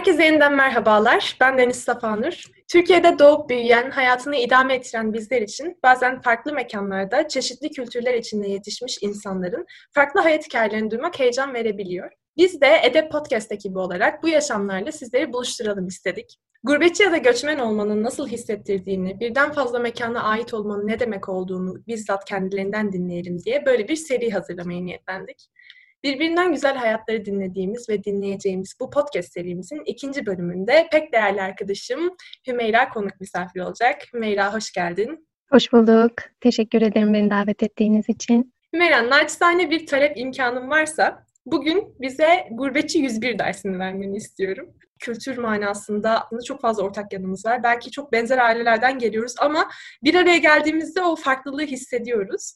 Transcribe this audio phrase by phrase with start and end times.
[0.00, 1.36] Herkese yeniden merhabalar.
[1.40, 2.44] Ben Deniz Safanur.
[2.68, 8.98] Türkiye'de doğup büyüyen, hayatını idame ettiren bizler için bazen farklı mekanlarda çeşitli kültürler içinde yetişmiş
[9.02, 12.10] insanların farklı hayat hikayelerini duymak heyecan verebiliyor.
[12.36, 16.36] Biz de Edep Podcast ekibi olarak bu yaşamlarla sizleri buluşturalım istedik.
[16.62, 21.86] Gurbetçi ya da göçmen olmanın nasıl hissettirdiğini, birden fazla mekana ait olmanın ne demek olduğunu
[21.86, 25.50] bizzat kendilerinden dinleyelim diye böyle bir seri hazırlamaya niyetlendik.
[26.04, 32.16] Birbirinden güzel hayatları dinlediğimiz ve dinleyeceğimiz bu podcast serimizin ikinci bölümünde pek değerli arkadaşım
[32.48, 34.02] Hümeyra konuk misafir olacak.
[34.14, 35.28] Hümeyra hoş geldin.
[35.50, 36.12] Hoş bulduk.
[36.40, 38.54] Teşekkür ederim beni davet ettiğiniz için.
[38.74, 44.74] Hümeyra, naçizane bir talep imkanım varsa bugün bize Gurbetçi 101 dersini vermeni istiyorum.
[44.98, 47.62] Kültür manasında çok fazla ortak yanımız var.
[47.62, 49.70] Belki çok benzer ailelerden geliyoruz ama
[50.02, 52.52] bir araya geldiğimizde o farklılığı hissediyoruz.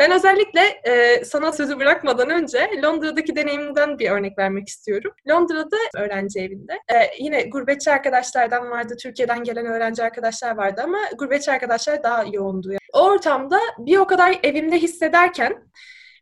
[0.00, 5.12] Ben özellikle e, sana sözü bırakmadan önce Londra'daki deneyimimden bir örnek vermek istiyorum.
[5.28, 6.72] Londra'da öğrenci evinde.
[6.72, 12.72] E, yine gurbetçi arkadaşlardan vardı, Türkiye'den gelen öğrenci arkadaşlar vardı ama gurbetçi arkadaşlar daha yoğundu.
[12.92, 15.64] O ortamda bir o kadar evimde hissederken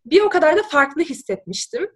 [0.07, 1.91] bir o kadar da farklı hissetmiştim.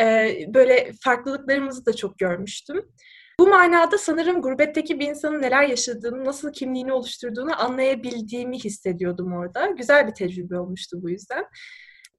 [0.00, 2.88] E, böyle farklılıklarımızı da çok görmüştüm.
[3.38, 9.66] Bu manada sanırım gurbetteki bir insanın neler yaşadığını, nasıl kimliğini oluşturduğunu anlayabildiğimi hissediyordum orada.
[9.66, 11.44] Güzel bir tecrübe olmuştu bu yüzden.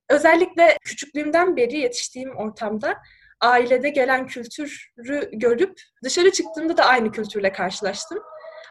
[0.09, 2.97] Özellikle küçüklüğümden beri yetiştiğim ortamda
[3.41, 8.19] ailede gelen kültürü görüp dışarı çıktığımda da aynı kültürle karşılaştım.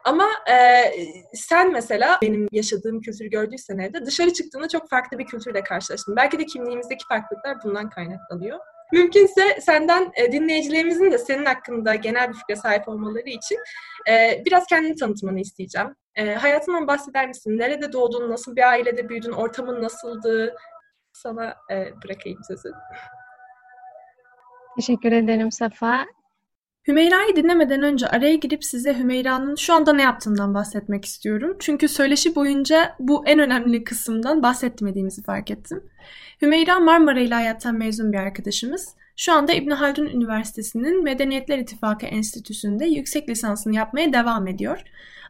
[0.04, 0.84] Ama e,
[1.34, 6.16] sen mesela benim yaşadığım kültürü gördüysen evde dışarı çıktığında çok farklı bir kültürle karşılaştın.
[6.16, 8.58] Belki de kimliğimizdeki farklılıklar bundan kaynaklanıyor.
[8.94, 13.58] Mümkünse senden e, dinleyicilerimizin de senin hakkında genel bir fikre sahip olmaları için
[14.10, 15.96] e, biraz kendini tanıtmanı isteyeceğim.
[16.14, 17.58] E, hayatından bahseder misin?
[17.58, 18.30] Nerede doğdun?
[18.30, 19.32] Nasıl bir ailede büyüdün?
[19.32, 20.54] Ortamın nasıldı?
[21.12, 22.72] Sana e, bırakayım sözü.
[24.76, 26.06] Teşekkür ederim Safa.
[26.88, 31.56] Hümeyra'yı dinlemeden önce araya girip size Hümeyra'nın şu anda ne yaptığından bahsetmek istiyorum.
[31.61, 35.84] Çünkü söyleşi boyunca bu en önemli kısımdan bahsetmediğimizi fark ettim.
[36.42, 38.95] Hümeyra Marmara İlahiyat'tan mezun bir arkadaşımız.
[39.17, 44.83] Şu anda İbn Haldun Üniversitesi'nin Medeniyetler İttifakı Enstitüsü'nde yüksek lisansını yapmaya devam ediyor.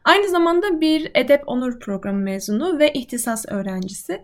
[0.03, 4.21] Aynı zamanda bir Edep Onur Programı mezunu ve ihtisas öğrencisi.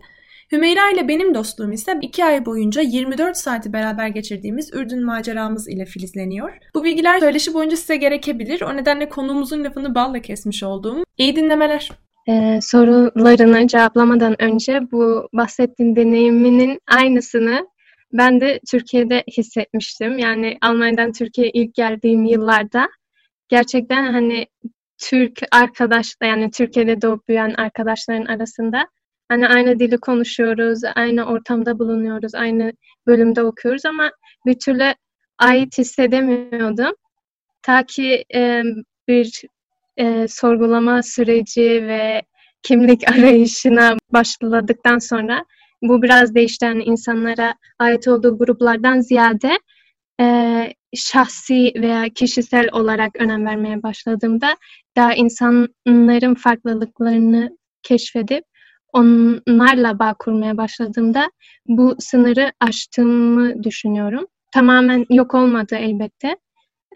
[0.52, 5.84] Hümeyra ile benim dostluğum ise 2 ay boyunca 24 saati beraber geçirdiğimiz Ürdün maceramız ile
[5.84, 6.52] filizleniyor.
[6.74, 8.62] Bu bilgiler söyleşi boyunca size gerekebilir.
[8.62, 11.04] O nedenle konuğumuzun lafını balla kesmiş olduğum.
[11.18, 11.90] İyi dinlemeler.
[12.28, 17.66] Ee, sorularını cevaplamadan önce bu bahsettiğin deneyiminin aynısını
[18.12, 20.18] ben de Türkiye'de hissetmiştim.
[20.18, 22.88] Yani Almanya'dan Türkiye'ye ilk geldiğim yıllarda
[23.48, 24.46] gerçekten hani
[24.98, 28.88] Türk arkadaşlar yani Türkiye'de doğup büyüyen arkadaşların arasında
[29.32, 32.72] Hani aynı dili konuşuyoruz, aynı ortamda bulunuyoruz, aynı
[33.06, 34.10] bölümde okuyoruz ama
[34.46, 34.94] bir türlü
[35.38, 36.94] ait hissedemiyordum.
[37.62, 38.62] Ta ki e,
[39.08, 39.42] bir
[39.96, 42.22] e, sorgulama süreci ve
[42.62, 45.44] kimlik arayışına başladıktan sonra
[45.82, 46.64] bu biraz değişti.
[46.64, 49.58] Yani insanlara ait olduğu gruplardan ziyade
[50.20, 50.26] e,
[50.94, 54.56] şahsi veya kişisel olarak önem vermeye başladığımda
[54.96, 58.44] daha insanların farklılıklarını keşfedip
[58.92, 61.30] onlarla bağ kurmaya başladığımda
[61.66, 64.26] bu sınırı aştığımı düşünüyorum.
[64.52, 66.36] Tamamen yok olmadı elbette.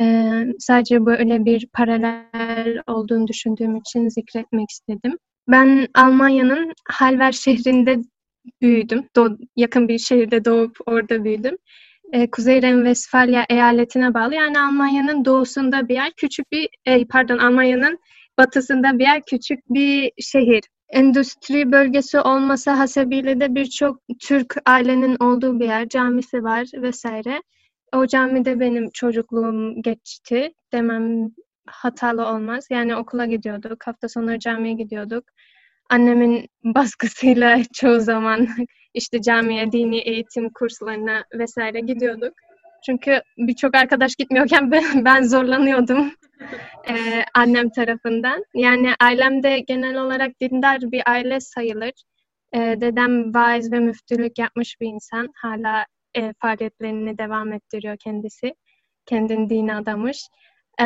[0.01, 5.19] Ee, sadece böyle bir paralel olduğunu düşündüğüm için zikretmek istedim.
[5.49, 7.99] Ben Almanya'nın Halver şehrinde
[8.63, 9.05] büyüdüm.
[9.17, 11.57] Do- yakın bir şehirde doğup orada büyüdüm.
[12.13, 14.35] Ee, Kuzey Ren-Vesfalya eyaletine bağlı.
[14.35, 17.99] Yani Almanya'nın doğusunda bir yer, küçük bir, e, pardon Almanya'nın
[18.39, 25.61] batısında bir yer, küçük bir şehir endüstri bölgesi olması hasebiyle de birçok Türk ailenin olduğu
[25.61, 27.43] bir yer, camisi var vesaire.
[27.95, 31.31] O camide benim çocukluğum geçti demem
[31.67, 32.67] hatalı olmaz.
[32.71, 35.25] Yani okula gidiyorduk, hafta sonları camiye gidiyorduk.
[35.91, 38.49] Annemin baskısıyla çoğu zaman
[38.95, 42.33] işte camiye, dini eğitim kurslarına vesaire gidiyorduk.
[42.87, 46.13] Çünkü birçok arkadaş gitmiyorken ben, ben zorlanıyordum
[46.89, 48.45] ee, annem tarafından.
[48.55, 51.93] Yani ailemde genel olarak dindar bir aile sayılır.
[52.55, 55.29] Ee, dedem vaiz ve müftülük yapmış bir insan.
[55.37, 55.87] Hala
[56.17, 58.55] e, faaliyetlerini devam ettiriyor kendisi.
[59.07, 60.29] Kendini dine adamış.
[60.81, 60.85] Ee,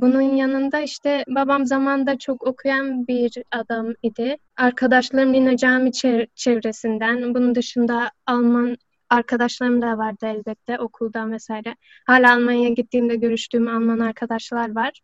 [0.00, 4.36] bunun yanında işte babam zamanda çok okuyan bir adam idi.
[4.56, 5.92] Arkadaşlarım yine cami
[6.34, 7.34] çevresinden.
[7.34, 8.76] Bunun dışında Alman
[9.10, 11.76] arkadaşlarım da vardı elbette okuldan vesaire.
[12.06, 15.00] Hala Almanya'ya gittiğimde görüştüğüm Alman arkadaşlar var.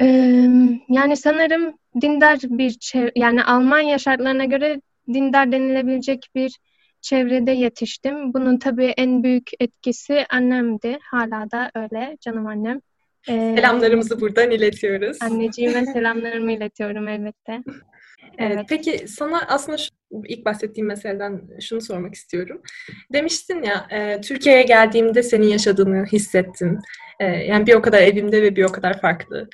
[0.00, 0.06] Ee,
[0.88, 4.80] yani sanırım dindar bir çev- yani Almanya şartlarına göre
[5.12, 6.58] dindar denilebilecek bir
[7.00, 8.34] çevrede yetiştim.
[8.34, 10.98] Bunun tabii en büyük etkisi annemdi.
[11.10, 12.80] Hala da öyle canım annem.
[13.28, 15.18] Ee, Selamlarımızı buradan iletiyoruz.
[15.22, 17.62] Anneciğime selamlarımı iletiyorum elbette.
[18.38, 18.60] Evet.
[18.68, 19.88] Peki sana aslında şu,
[20.24, 22.62] ilk bahsettiğim meseleden şunu sormak istiyorum.
[23.12, 26.78] Demiştin ya e, Türkiye'ye geldiğimde senin yaşadığını hissettim.
[27.20, 29.48] E, yani bir o kadar evimde ve bir o kadar farklı.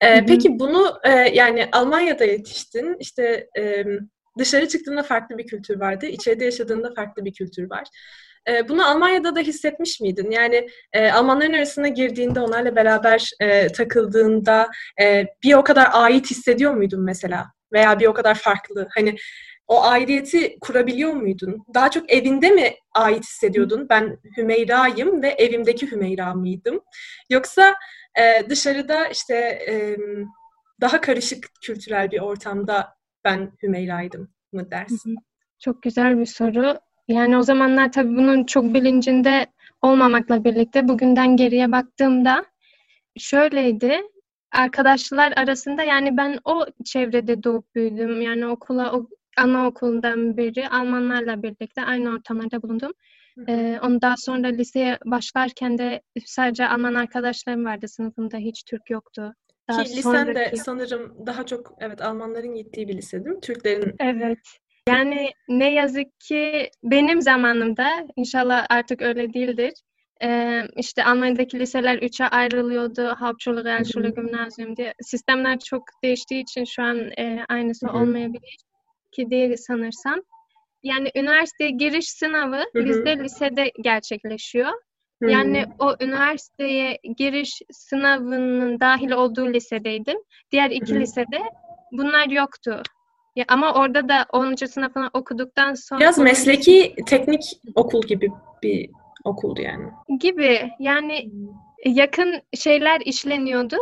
[0.00, 2.96] E, peki bunu e, yani Almanya'da yetiştin.
[3.00, 3.84] İşte e,
[4.38, 6.06] dışarı çıktığında farklı bir kültür vardı.
[6.06, 7.88] İçeride yaşadığında farklı bir kültür var.
[8.48, 10.30] E, bunu Almanya'da da hissetmiş miydin?
[10.30, 14.68] Yani e, Almanların arasına girdiğinde, onlarla beraber e, takıldığında
[15.00, 17.55] e, bir o kadar ait hissediyor muydun mesela?
[17.72, 18.88] Veya bir o kadar farklı?
[18.94, 19.16] Hani
[19.68, 21.64] o aidiyeti kurabiliyor muydun?
[21.74, 23.86] Daha çok evinde mi ait hissediyordun?
[23.90, 26.80] Ben Hümeyra'yım ve evimdeki Hümeyra mıydım?
[27.30, 27.74] Yoksa
[28.18, 29.34] e, dışarıda işte
[29.68, 29.96] e,
[30.80, 35.16] daha karışık kültürel bir ortamda ben Hümeyra'ydım mı dersin?
[35.58, 36.78] Çok güzel bir soru.
[37.08, 39.46] Yani o zamanlar tabii bunun çok bilincinde
[39.82, 42.44] olmamakla birlikte bugünden geriye baktığımda
[43.18, 44.02] şöyleydi.
[44.56, 48.20] Arkadaşlar arasında yani ben o çevrede doğup büyüdüm.
[48.20, 52.92] Yani okula o anaokulundan beri Almanlarla birlikte aynı ortamlarda bulundum.
[53.48, 59.34] Ee, ondan sonra liseye başlarken de sadece Alman arkadaşlarım vardı sınıfımda hiç Türk yoktu.
[59.68, 60.52] Daha Ki lisen sonraki...
[60.52, 63.40] de sanırım daha çok evet Almanların gittiği bir lise değil mi?
[63.40, 63.94] Türklerin.
[64.00, 64.38] Evet.
[64.88, 69.72] Yani ne yazık ki benim zamanımda inşallah artık öyle değildir.
[70.22, 73.14] Ee, işte Almanya'daki liseler üçe ayrılıyordu.
[73.18, 74.94] Hauptschule, Realschule, Gymnasium diye.
[75.02, 77.96] Sistemler çok değiştiği için şu an e, aynısı Hı-hı.
[77.96, 78.56] olmayabilir
[79.12, 80.20] ki değil sanırsam.
[80.82, 82.84] Yani üniversite giriş sınavı Hı-hı.
[82.84, 84.72] bizde lisede gerçekleşiyor.
[85.22, 85.30] Hı-hı.
[85.30, 90.18] Yani o üniversiteye giriş sınavının dahil olduğu lisedeydim.
[90.52, 91.00] Diğer iki Hı-hı.
[91.00, 91.38] lisede
[91.92, 92.82] bunlar yoktu.
[93.36, 94.54] Ya ama orada da 10.
[94.66, 96.00] sınıfını okuduktan sonra...
[96.00, 97.42] Biraz mesleki teknik
[97.74, 98.30] okul gibi
[98.62, 98.90] bir
[99.26, 99.84] okuldu yani.
[100.20, 100.70] Gibi.
[100.78, 101.30] Yani
[101.84, 103.76] yakın şeyler işleniyordu.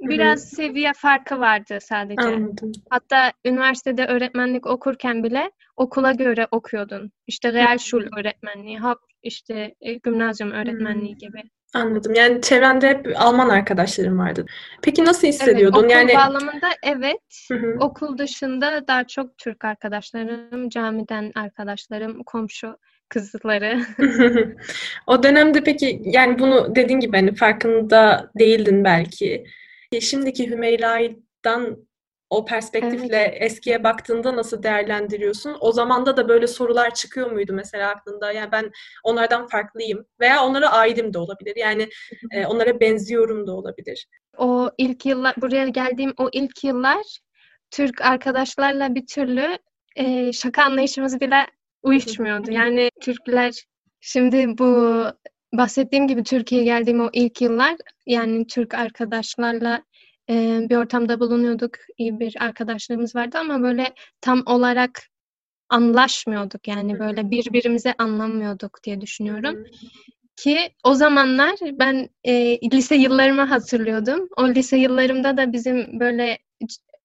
[0.00, 0.56] Biraz Hı-hı.
[0.56, 2.22] seviye farkı vardı sadece.
[2.22, 2.72] Anladım.
[2.90, 7.12] Hatta üniversitede öğretmenlik okurken bile okula göre okuyordun.
[7.26, 11.18] İşte real şul öğretmenliği, hap işte e, gimnazyum öğretmenliği Hı-hı.
[11.18, 11.42] gibi.
[11.74, 12.14] Anladım.
[12.14, 14.46] Yani çevrende hep Alman arkadaşlarım vardı.
[14.82, 15.78] Peki nasıl hissediyordun?
[15.78, 17.46] Evet, okul yani bağlamında evet.
[17.48, 17.76] Hı-hı.
[17.80, 22.76] Okul dışında daha çok Türk arkadaşlarım, camiden arkadaşlarım, komşu
[23.08, 23.80] kızları.
[25.06, 29.44] o dönemde peki yani bunu dediğin gibi hani farkında değildin belki.
[30.00, 31.86] Şimdiki Hümeyra'dan
[32.30, 33.36] o perspektifle evet.
[33.40, 35.56] eskiye baktığında nasıl değerlendiriyorsun?
[35.60, 38.32] O zamanda da böyle sorular çıkıyor muydu mesela aklında?
[38.32, 38.70] Yani ben
[39.04, 41.56] onlardan farklıyım veya onlara aidim de olabilir.
[41.56, 41.88] Yani
[42.30, 44.06] e, onlara benziyorum da olabilir.
[44.38, 47.18] O ilk yıllar buraya geldiğim o ilk yıllar
[47.70, 49.58] Türk arkadaşlarla bir türlü
[49.96, 51.46] e, şaka anlayışımız bile
[51.84, 52.50] uyuşmuyordu.
[52.52, 53.54] Yani Türkler
[54.00, 55.04] şimdi bu
[55.52, 57.76] bahsettiğim gibi Türkiye'ye geldiğim o ilk yıllar
[58.06, 59.82] yani Türk arkadaşlarla
[60.30, 61.70] e, bir ortamda bulunuyorduk.
[61.98, 65.02] İyi bir arkadaşlığımız vardı ama böyle tam olarak
[65.68, 66.68] anlaşmıyorduk.
[66.68, 69.64] Yani böyle birbirimize anlamıyorduk diye düşünüyorum.
[70.36, 74.28] Ki o zamanlar ben e, lise yıllarımı hatırlıyordum.
[74.36, 76.38] O lise yıllarımda da bizim böyle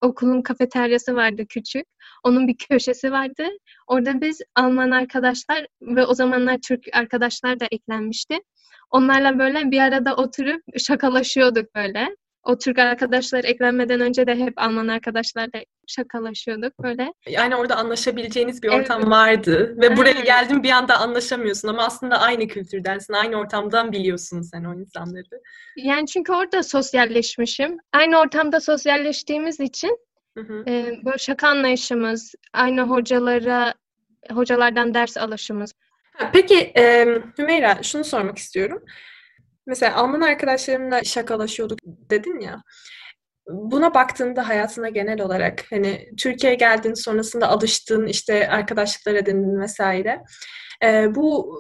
[0.02, 1.86] okulun kafeteryası vardı küçük.
[2.24, 3.44] Onun bir köşesi vardı.
[3.88, 8.38] Orada biz Alman arkadaşlar ve o zamanlar Türk arkadaşlar da eklenmişti.
[8.92, 12.16] Onlarla böyle bir arada oturup şakalaşıyorduk böyle.
[12.44, 17.14] O Türk arkadaşlar eklenmeden önce de hep Alman arkadaşlarla şakalaşıyorduk böyle.
[17.28, 19.12] Yani orada anlaşabileceğiniz bir ortam evet.
[19.12, 20.26] vardı ve buraya evet.
[20.26, 25.42] geldin bir anda anlaşamıyorsun ama aslında aynı kültürdensin, aynı ortamdan biliyorsun sen o insanları.
[25.76, 27.78] Yani çünkü orada sosyalleşmişim.
[27.94, 29.98] Aynı ortamda sosyalleştiğimiz için
[30.38, 30.64] hı hı.
[30.68, 33.74] E, böyle şaka anlayışımız, aynı hocalara,
[34.32, 35.74] hocalardan ders alışımız.
[36.34, 37.06] Peki e,
[37.38, 38.84] Hümeyra şunu sormak istiyorum.
[39.70, 42.64] Mesela Alman arkadaşlarımla şakalaşıyorduk dedin ya.
[43.48, 50.22] Buna baktığında hayatına genel olarak hani Türkiye'ye geldin sonrasında alıştığın işte arkadaşlıklar edindin vesaire.
[50.84, 51.56] E, bu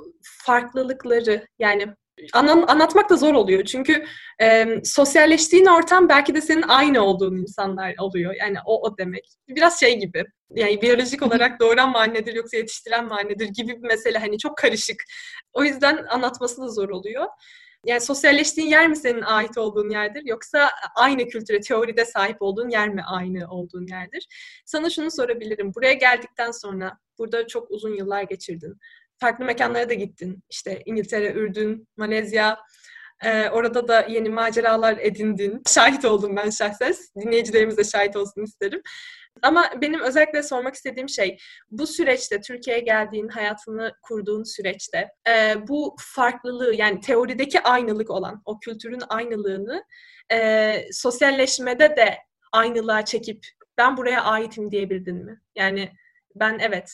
[0.45, 1.87] farklılıkları yani
[2.33, 3.63] An- anlatmak da zor oluyor.
[3.63, 4.05] Çünkü
[4.41, 8.35] e, sosyalleştiğin ortam belki de senin aynı olduğun insanlar oluyor.
[8.39, 9.25] Yani o o demek.
[9.47, 10.25] Biraz şey gibi.
[10.55, 14.57] Yani biyolojik olarak doğuran mı annedir yoksa yetiştiren mi annedir gibi bir mesele hani çok
[14.57, 15.03] karışık.
[15.53, 17.25] O yüzden anlatması da zor oluyor.
[17.85, 22.89] Yani sosyalleştiğin yer mi senin ait olduğun yerdir yoksa aynı kültüre, teoride sahip olduğun yer
[22.89, 24.27] mi aynı olduğun yerdir?
[24.65, 25.75] Sana şunu sorabilirim.
[25.75, 28.77] Buraya geldikten sonra burada çok uzun yıllar geçirdin.
[29.19, 30.43] Farklı mekanlara da gittin.
[30.49, 32.59] İşte İngiltere, Ürdün, Malezya,
[33.23, 35.61] ee, orada da yeni maceralar edindin.
[35.67, 36.95] Şahit oldum ben şahsen.
[37.21, 38.81] Dinleyicilerimiz de şahit olsun isterim.
[39.41, 41.37] Ama benim özellikle sormak istediğim şey
[41.71, 48.59] bu süreçte Türkiye'ye geldiğin, hayatını kurduğun süreçte e, bu farklılığı yani teorideki aynılık olan o
[48.59, 49.83] kültürün aynılığını
[50.31, 52.17] e, sosyalleşmede de
[52.51, 53.45] aynılığa çekip
[53.77, 55.41] ben buraya aitim diyebildin mi?
[55.55, 55.91] Yani
[56.35, 56.91] ben evet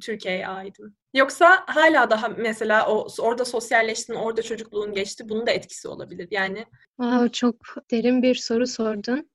[0.00, 0.96] Türkiye'ye aitim.
[1.14, 5.28] Yoksa hala daha mesela o orada sosyalleştin, orada çocukluğun geçti.
[5.28, 6.28] Bunun da etkisi olabilir.
[6.30, 6.66] Yani
[7.00, 7.56] Wow, çok
[7.90, 9.30] derin bir soru sordun.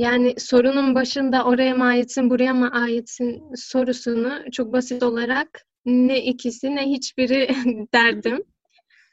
[0.00, 6.76] Yani sorunun başında oraya mı aitsin, buraya mı aitsin sorusunu çok basit olarak ne ikisi
[6.76, 7.48] ne hiçbiri
[7.94, 8.44] derdim.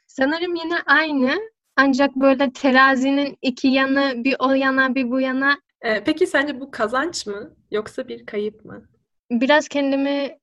[0.06, 1.34] Sanırım yine aynı
[1.76, 5.58] ancak böyle terazinin iki yanı bir o yana bir bu yana.
[5.82, 8.88] Ee, peki sence bu kazanç mı yoksa bir kayıp mı?
[9.30, 10.38] Biraz kendimi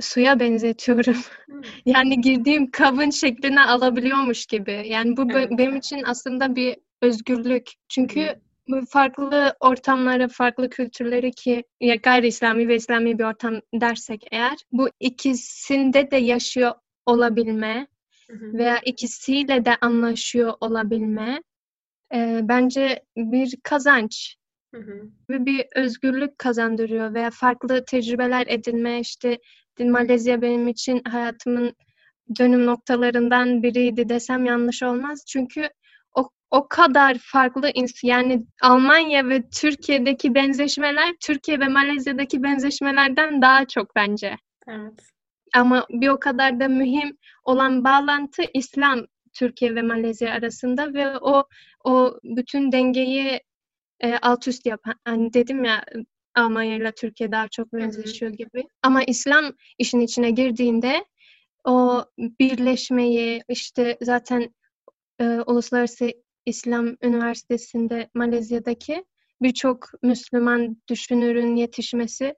[0.00, 1.16] suya benzetiyorum.
[1.46, 1.60] Hmm.
[1.86, 4.82] yani girdiğim kabın şeklini alabiliyormuş gibi.
[4.86, 5.50] Yani bu evet.
[5.50, 7.70] benim için aslında bir özgürlük.
[7.88, 8.49] Çünkü hmm.
[8.88, 14.88] Farklı ortamları, farklı kültürleri ki ya gayri İslami ve İslami bir ortam dersek eğer bu
[15.00, 16.72] ikisinde de yaşıyor
[17.06, 17.86] olabilme
[18.30, 21.42] veya ikisiyle de anlaşıyor olabilme
[22.14, 24.36] e, bence bir kazanç.
[25.30, 29.38] Ve bir özgürlük kazandırıyor veya farklı tecrübeler edinme işte
[29.80, 31.74] Malezya benim için hayatımın
[32.38, 35.24] dönüm noktalarından biriydi desem yanlış olmaz.
[35.26, 35.68] Çünkü
[36.50, 37.70] o, kadar farklı
[38.02, 44.36] yani Almanya ve Türkiye'deki benzeşmeler Türkiye ve Malezya'daki benzeşmelerden daha çok bence.
[44.68, 45.00] Evet.
[45.54, 51.44] Ama bir o kadar da mühim olan bağlantı İslam Türkiye ve Malezya arasında ve o
[51.84, 53.40] o bütün dengeyi
[54.00, 55.84] e, alt üst yapan hani dedim ya
[56.34, 58.64] Almanya ile Türkiye daha çok benzeşiyor gibi.
[58.82, 59.44] Ama İslam
[59.78, 61.04] işin içine girdiğinde
[61.64, 64.54] o birleşmeyi işte zaten
[65.20, 66.12] e, Uluslararası
[66.46, 69.04] İslam Üniversitesi'nde Malezya'daki
[69.42, 72.34] birçok Müslüman düşünürün yetişmesi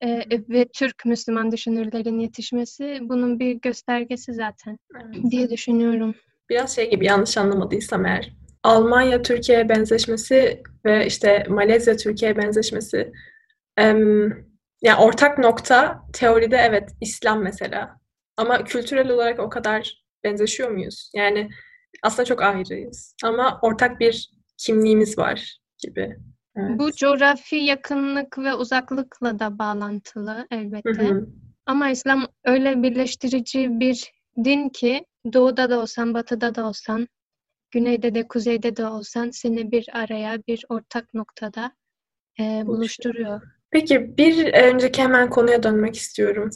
[0.00, 5.30] e, ve Türk Müslüman düşünürlerin yetişmesi bunun bir göstergesi zaten evet.
[5.30, 6.14] diye düşünüyorum.
[6.50, 8.32] Biraz şey gibi yanlış anlamadıysam eğer
[8.62, 13.12] Almanya Türkiye'ye benzeşmesi ve işte Malezya Türkiye'ye benzeşmesi
[14.82, 18.00] yani ortak nokta teoride evet İslam mesela.
[18.36, 21.10] Ama kültürel olarak o kadar benzeşiyor muyuz?
[21.14, 21.50] Yani
[22.02, 23.14] aslında çok ayrıyız.
[23.24, 26.16] Ama ortak bir kimliğimiz var gibi.
[26.56, 26.78] Evet.
[26.78, 30.90] Bu coğrafi yakınlık ve uzaklıkla da bağlantılı elbette.
[30.90, 31.26] Hı hı.
[31.66, 34.12] Ama İslam öyle birleştirici bir
[34.44, 37.08] din ki doğuda da olsan, batıda da olsan,
[37.70, 41.72] güneyde de, kuzeyde de olsan seni bir araya, bir ortak noktada
[42.40, 43.42] e, buluşturuyor.
[43.70, 46.50] Peki bir önceki hemen konuya dönmek istiyorum.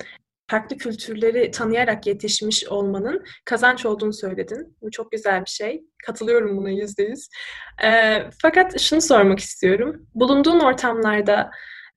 [0.50, 4.76] Farklı kültürleri tanıyarak yetişmiş olmanın kazanç olduğunu söyledin.
[4.83, 5.85] Bu çok güzel bir şey.
[6.07, 7.29] Katılıyorum buna yüzde yüz.
[7.85, 10.07] E, fakat şunu sormak istiyorum.
[10.15, 11.50] Bulunduğun ortamlarda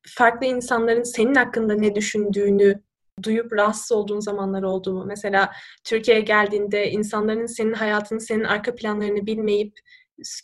[0.08, 2.82] farklı insanların senin hakkında ne düşündüğünü
[3.24, 5.06] duyup rahatsız olduğun zamanlar oldu mu?
[5.08, 5.52] Mesela
[5.84, 9.74] Türkiye'ye geldiğinde insanların senin hayatını, senin arka planlarını bilmeyip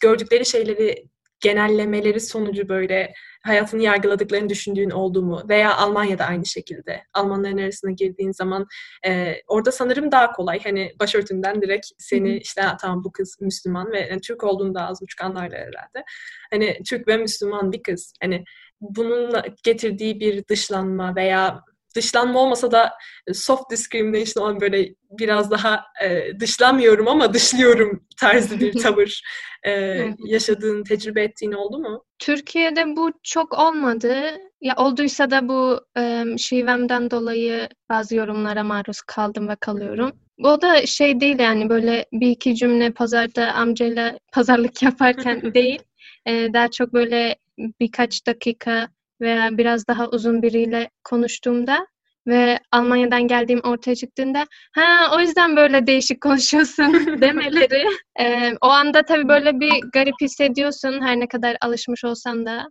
[0.02, 1.06] gördükleri şeyleri
[1.40, 3.14] genellemeleri sonucu böyle
[3.44, 5.42] hayatını yargıladıklarını düşündüğün oldu mu?
[5.50, 7.04] Veya Almanya'da aynı şekilde.
[7.14, 8.66] Almanların arasına girdiğin zaman
[9.08, 10.60] e, orada sanırım daha kolay.
[10.64, 15.02] Hani başörtünden direkt seni işte tamam bu kız Müslüman ve yani, Türk olduğunu da az
[15.02, 16.04] buçuk anlarlar herhalde.
[16.52, 18.14] Hani Türk ve Müslüman bir kız.
[18.22, 18.44] Hani
[18.82, 21.62] bunun getirdiği bir dışlanma veya
[21.96, 22.94] dışlanma olmasa da
[23.28, 29.22] e, soft discrimination olan böyle biraz daha e, dışlanmıyorum ama dışlıyorum tarzı bir tavır
[29.66, 32.04] e, yaşadığın, tecrübe ettiğin oldu mu?
[32.20, 34.16] Türkiye'de bu çok olmadı.
[34.62, 40.12] Ya olduysa da bu e, şivemden dolayı bazı yorumlara maruz kaldım ve kalıyorum.
[40.38, 45.80] Bu da şey değil yani böyle bir iki cümle pazarda amcayla pazarlık yaparken değil.
[46.26, 47.36] E, daha çok böyle
[47.80, 48.88] birkaç dakika
[49.26, 51.88] veya biraz daha uzun biriyle konuştuğumda
[52.28, 57.86] ve Almanya'dan geldiğim ortaya çıktığında ha o yüzden böyle değişik konuşuyorsun demeleri
[58.20, 62.70] e, o anda tabii böyle bir garip hissediyorsun her ne kadar alışmış olsan da.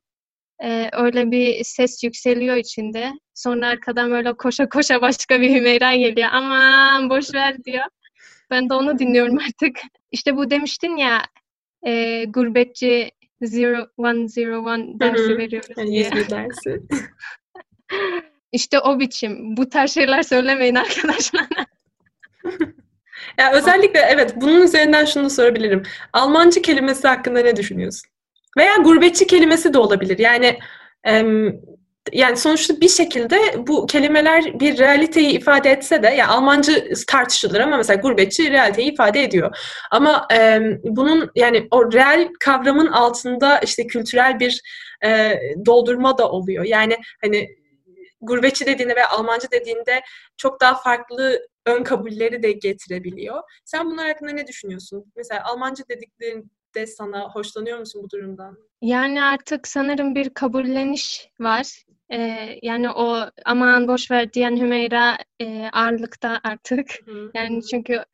[0.64, 3.12] E, öyle bir ses yükseliyor içinde.
[3.34, 6.28] Sonra arkadan böyle koşa koşa başka bir Hümeyra geliyor.
[6.32, 7.84] Aman boş ver diyor.
[8.50, 9.80] Ben de onu dinliyorum artık.
[10.12, 11.23] İşte bu demiştin ya
[11.87, 13.11] e, gurbetçi
[13.46, 16.02] 0101 dersi veriyoruz diye.
[16.02, 16.82] Yani dersi.
[18.52, 19.56] İşte o biçim.
[19.56, 21.46] Bu tarz şeyler söylemeyin arkadaşlar.
[23.38, 25.82] ya özellikle evet bunun üzerinden şunu sorabilirim.
[26.12, 28.10] Almancı kelimesi hakkında ne düşünüyorsun?
[28.58, 30.18] Veya gurbetçi kelimesi de olabilir.
[30.18, 30.58] Yani
[31.04, 31.60] em,
[32.12, 37.76] yani sonuçta bir şekilde bu kelimeler bir realiteyi ifade etse de ya Almancı tartışılır ama
[37.76, 39.56] mesela gurbetçi realiteyi ifade ediyor.
[39.90, 44.62] Ama e, bunun yani o real kavramın altında işte kültürel bir
[45.04, 46.64] e, doldurma da oluyor.
[46.64, 47.49] Yani hani
[48.20, 50.00] gurbetçi dediğinde ve Almancı dediğinde
[50.37, 53.42] çok daha farklı ön kabulleri de getirebiliyor.
[53.64, 55.12] Sen bunlar hakkında ne düşünüyorsun?
[55.16, 58.58] Mesela Almancı dediklerinde sana hoşlanıyor musun bu durumdan?
[58.82, 61.84] Yani artık sanırım bir kabulleniş var.
[62.12, 66.87] Ee, yani o aman boş ver diyen Hümeyra e, ağırlıkta artık.
[67.04, 67.30] Hı-hı.
[67.34, 68.04] Yani çünkü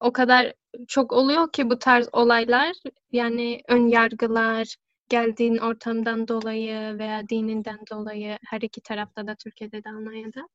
[0.00, 0.52] o kadar
[0.88, 2.76] çok oluyor ki bu tarz olaylar.
[3.12, 4.76] Yani ön yargılar,
[5.08, 10.48] geldiğin ortamdan dolayı veya dininden dolayı her iki tarafta da Türkiye'de de Almanya'da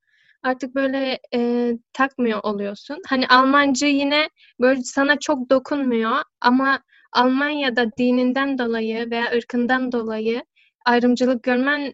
[0.45, 2.97] artık böyle e, takmıyor oluyorsun.
[3.07, 4.29] Hani Almanca yine
[4.59, 6.79] böyle sana çok dokunmuyor ama
[7.11, 10.43] Almanya'da dininden dolayı veya ırkından dolayı
[10.85, 11.93] ayrımcılık görmen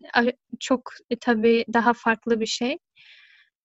[0.60, 2.77] çok e, tabii daha farklı bir şey.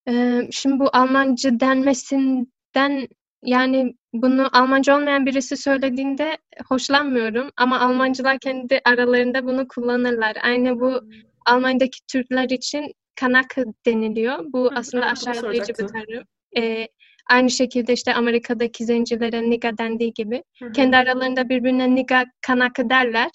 [0.09, 3.09] E, şimdi bu Almanca denmesinden
[3.45, 10.37] yani bunu Almanca olmayan birisi söylediğinde hoşlanmıyorum ama Almancılar kendi aralarında bunu kullanırlar.
[10.43, 11.11] Aynı bu hmm.
[11.47, 13.57] Almanya'daki Türkler için kanak
[13.87, 14.45] deniliyor.
[14.53, 16.25] Bu aslında aşağılayıcı bir tanım.
[16.57, 16.89] Ee,
[17.31, 20.73] aynı şekilde işte Amerika'daki zencilere niga dendiği gibi Hı-hı.
[20.73, 23.31] kendi aralarında birbirine niga kanakı derler.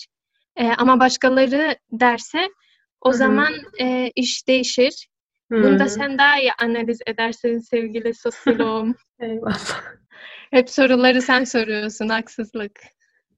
[0.57, 2.49] Ee, ama başkaları derse
[3.01, 3.17] o Hı-hı.
[3.17, 5.07] zaman e, iş değişir.
[5.51, 5.63] Hı-hı.
[5.63, 8.95] Bunu da sen daha iyi analiz edersin sevgili sosyoloğum.
[9.19, 9.81] Eyvallah.
[10.51, 12.79] Hep soruları sen soruyorsun, haksızlık.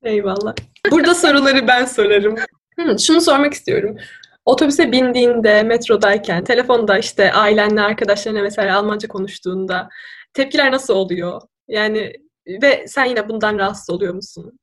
[0.03, 0.53] Eyvallah.
[0.91, 2.35] Burada soruları ben sorarım.
[2.79, 3.97] Hı, şunu sormak istiyorum.
[4.45, 9.89] Otobüse bindiğinde, metrodayken, telefonda işte ailenle, arkadaşlarına mesela Almanca konuştuğunda
[10.33, 11.41] tepkiler nasıl oluyor?
[11.67, 12.13] Yani
[12.47, 14.59] ve sen yine bundan rahatsız oluyor musun?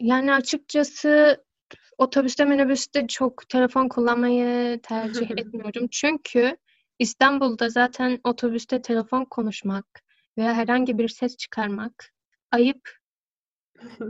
[0.00, 1.44] Yani açıkçası
[1.98, 5.88] otobüste, minibüste çok telefon kullanmayı tercih etmiyorum.
[5.90, 6.56] Çünkü
[6.98, 9.86] İstanbul'da zaten otobüste telefon konuşmak
[10.38, 12.12] veya herhangi bir ses çıkarmak
[12.50, 12.90] ayıp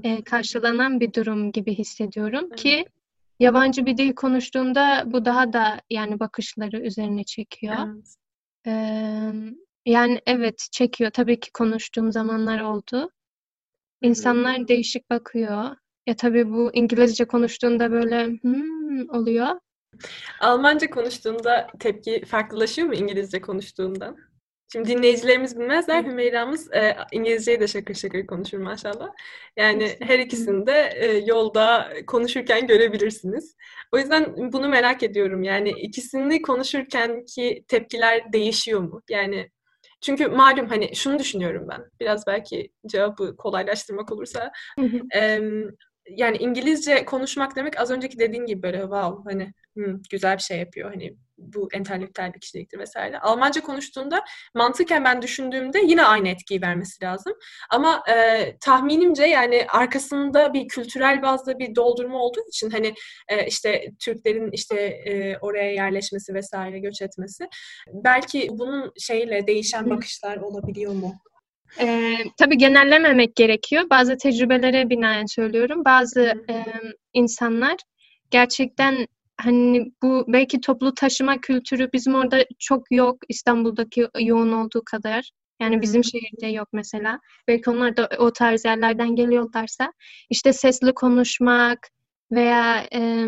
[0.03, 2.85] e, karşılanan bir durum gibi hissediyorum ki
[3.41, 7.77] yabancı bir dil konuştuğunda bu daha da yani bakışları üzerine çekiyor.
[7.95, 8.17] Evet.
[8.67, 9.33] Ee,
[9.87, 11.11] yani evet çekiyor.
[11.11, 13.11] Tabii ki konuştuğum zamanlar oldu.
[14.03, 15.77] İnsanlar değişik bakıyor.
[16.07, 19.49] Ya tabii bu İngilizce konuştuğunda böyle hmm oluyor.
[20.41, 24.17] Almanca konuştuğunda tepki farklılaşıyor mu İngilizce konuştuğundan?
[24.73, 26.05] Şimdi dinleyicilerimiz bilmezler.
[26.05, 29.09] Hümeyra'mız e, İngilizceyi de şakır şakır konuşur maşallah.
[29.57, 33.57] Yani her ikisini de e, yolda konuşurken görebilirsiniz.
[33.93, 35.43] O yüzden bunu merak ediyorum.
[35.43, 39.03] Yani ikisini konuşurken ki tepkiler değişiyor mu?
[39.11, 39.51] Yani
[40.01, 41.85] çünkü malum hani şunu düşünüyorum ben.
[42.01, 44.53] Biraz belki cevabı kolaylaştırmak olursa.
[45.15, 45.41] e,
[46.11, 50.59] yani İngilizce konuşmak demek az önceki dediğin gibi böyle wow hani hmm, güzel bir şey
[50.59, 50.91] yapıyor.
[50.91, 53.19] Hani bu entelektüel bir kişiliktir vesaire.
[53.19, 57.33] Almanca konuştuğunda mantıken ben düşündüğümde yine aynı etkiyi vermesi lazım.
[57.71, 62.95] Ama e, tahminimce yani arkasında bir kültürel bazda bir doldurma olduğu için hani
[63.29, 67.49] e, işte Türklerin işte e, oraya yerleşmesi vesaire göç etmesi
[67.93, 71.15] belki bunun şeyle değişen bakışlar olabiliyor mu?
[71.81, 73.85] Ee, tabii genellememek gerekiyor.
[73.91, 75.85] Bazı tecrübelere binaen söylüyorum.
[75.85, 76.65] Bazı e,
[77.13, 77.77] insanlar
[78.31, 79.07] gerçekten
[79.41, 85.31] hani bu belki toplu taşıma kültürü bizim orada çok yok İstanbul'daki yoğun olduğu kadar.
[85.61, 87.19] Yani bizim şehirde yok mesela.
[87.49, 89.93] Belki onlar da o tarz yerlerden geliyorlarsa
[90.31, 91.79] işte sesli konuşmak
[92.33, 93.27] veya e,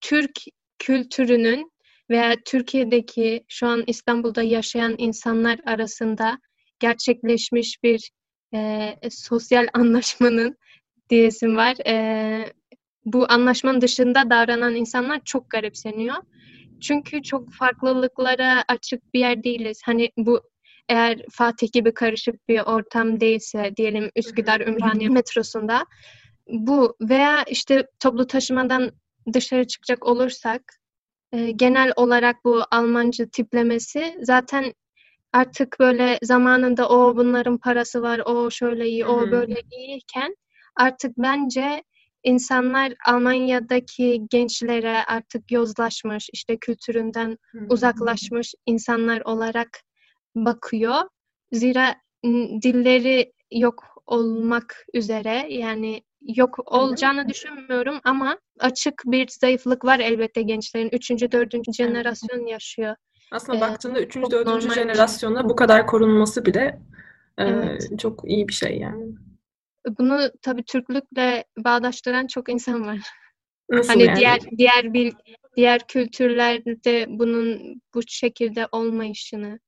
[0.00, 0.32] Türk
[0.78, 1.72] kültürünün
[2.10, 6.38] veya Türkiye'deki şu an İstanbul'da yaşayan insanlar arasında
[6.80, 8.10] gerçekleşmiş bir
[8.54, 10.56] e, sosyal anlaşmanın
[11.10, 11.76] diyesim var.
[11.86, 12.52] E,
[13.04, 16.16] bu anlaşmanın dışında davranan insanlar çok garipseniyor.
[16.80, 19.80] Çünkü çok farklılıklara açık bir yer değiliz.
[19.84, 20.40] Hani bu
[20.88, 25.86] eğer Fatih gibi karışık bir ortam değilse diyelim Üsküdar Ümraniye metrosunda
[26.48, 28.90] bu veya işte toplu taşımadan
[29.32, 30.62] dışarı çıkacak olursak
[31.32, 34.72] e, genel olarak bu Almancı tiplemesi zaten
[35.32, 40.36] artık böyle zamanında o bunların parası var, o şöyle iyi, o böyle iyiyken
[40.76, 41.82] artık bence
[42.24, 47.38] insanlar Almanya'daki gençlere artık yozlaşmış, işte kültüründen
[47.70, 49.68] uzaklaşmış insanlar olarak
[50.36, 51.02] bakıyor.
[51.52, 51.94] Zira
[52.62, 60.88] dilleri yok olmak üzere yani yok olacağını düşünmüyorum ama açık bir zayıflık var elbette gençlerin.
[60.92, 62.96] Üçüncü, dördüncü jenerasyon yaşıyor.
[63.30, 66.78] Aslında ee, baktığında üçüncü, dördüncü jenerasyona bu kadar korunması bile
[67.38, 67.98] e, evet.
[67.98, 69.14] çok iyi bir şey yani.
[69.98, 72.98] Bunu tabii Türklükle bağdaştıran çok insan var.
[73.70, 74.16] Nasıl hani yani?
[74.16, 75.14] diğer diğer bir
[75.56, 79.58] diğer kültürlerde bunun bu şekilde olmayışını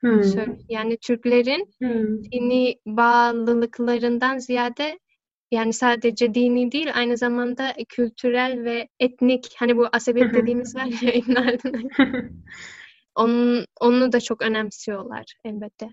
[0.00, 0.22] hmm.
[0.68, 2.24] Yani Türklerin hmm.
[2.24, 4.98] dini bağlılıklarından ziyade
[5.50, 11.12] yani sadece dini değil aynı zamanda kültürel ve etnik hani bu asabiyet dediğimiz var ya
[13.18, 15.88] onun, onu da çok önemsiyorlar elbette.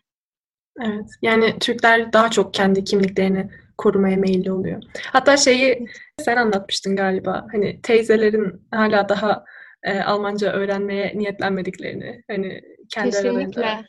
[0.82, 1.10] Evet.
[1.22, 4.84] Yani Türkler daha çok kendi kimliklerini korumaya meyilli oluyor.
[5.12, 5.88] Hatta şeyi
[6.20, 7.48] sen anlatmıştın galiba.
[7.52, 9.46] Hani teyzelerin hala daha
[9.84, 13.30] e, Almanca öğrenmeye niyetlenmediklerini, hani kendi Kesinlikle.
[13.62, 13.86] aralarında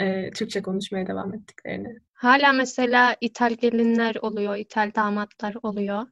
[0.00, 1.98] e, Türkçe konuşmaya devam ettiklerini.
[2.12, 6.06] Hala mesela İtal gelinler oluyor, İtal damatlar oluyor.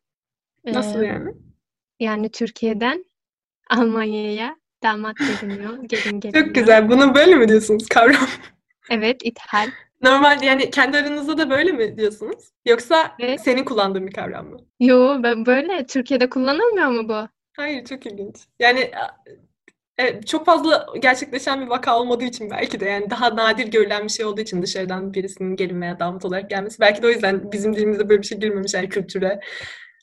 [0.65, 1.35] Nasıl Ee, yani?
[2.01, 3.05] yani Türkiye'den
[3.71, 6.45] Almanya'ya damat geliniyor, gelin geliniyor.
[6.47, 6.91] Çok güzel.
[6.91, 8.29] Bunu böyle mi diyorsunuz kavram?
[8.91, 9.67] Evet, İthal.
[10.03, 12.45] Normal yani kendi aranızda da böyle mi diyorsunuz?
[12.67, 13.41] Yoksa Evet.
[13.41, 14.57] senin kullandığın bir kavram mı?
[14.81, 17.29] Yo, ben böyle Türkiye'de kullanılmıyor mu bu?
[17.57, 18.37] Hayır, çok ilginç.
[18.61, 18.91] Yani
[19.99, 24.09] e, çok fazla gerçekleşen bir vaka olmadığı için belki de yani daha nadir görülen bir
[24.09, 26.81] şey olduğu için dışarıdan birisinin gelin veya damat olarak gelmesi.
[26.81, 29.41] Belki de o yüzden bizim dilimizde böyle bir şey girmemiş yani kültüre.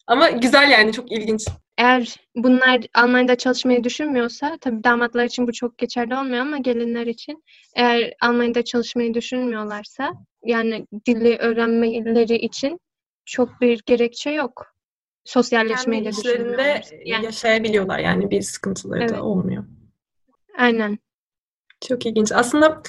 [0.08, 1.48] Ama güzel yani çok ilginç.
[1.78, 7.44] Eğer bunlar Almanya'da çalışmayı düşünmüyorsa, tabii damatlar için bu çok geçerli olmuyor ama gelinler için
[7.76, 10.14] eğer Almanya'da çalışmayı düşünmüyorlarsa,
[10.46, 12.80] yani dili öğrenmeleri için
[13.26, 14.66] çok bir gerekçe yok.
[15.26, 16.86] Sosyalleşmeyi de düşünmüyorlar.
[17.06, 19.10] Yani, yaşayabiliyorlar yani bir sıkıntıları Evet.
[19.14, 19.64] da olmuyor.
[20.58, 21.00] aynen.
[21.88, 22.32] Çok ilginç.
[22.32, 22.82] Aslında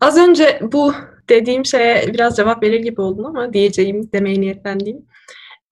[0.00, 0.94] az önce bu
[1.28, 5.06] dediğim şeye biraz cevap verir gibi oldun ama diyeceğim, demeye niyetlendiğim.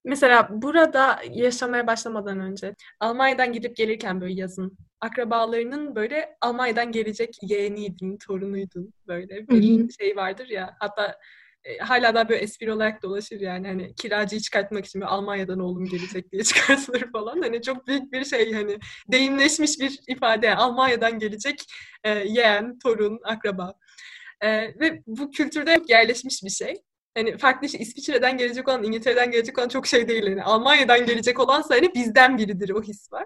[0.08, 8.18] Mesela burada yaşamaya başlamadan önce Almanya'dan gidip gelirken böyle yazın akrabalarının böyle Almanya'dan gelecek yeğeniydin,
[8.18, 9.88] torunuydun böyle bir Hı hı.
[10.00, 10.76] şey vardır ya.
[10.80, 11.18] Hatta
[11.64, 15.84] e, hala da böyle espri olarak dolaşır yani hani kiracıyı çıkartmak için böyle Almanya'dan oğlum
[15.84, 17.42] gelecek diye çıkartılır falan.
[17.42, 18.78] Hani çok büyük bir şey hani
[19.12, 20.54] deyimleşmiş bir ifade.
[20.54, 21.64] Almanya'dan gelecek
[22.04, 23.74] e, yeğen, torun, akraba.
[24.40, 24.48] E,
[24.80, 26.74] ve bu kültürde yerleşmiş bir şey.
[27.18, 30.26] Hani farklı işte İsviçre'den gelecek olan, İngiltere'den gelecek olan çok şey değil.
[30.26, 33.24] Yani Almanya'dan gelecek olansa hani bizden biridir o his var.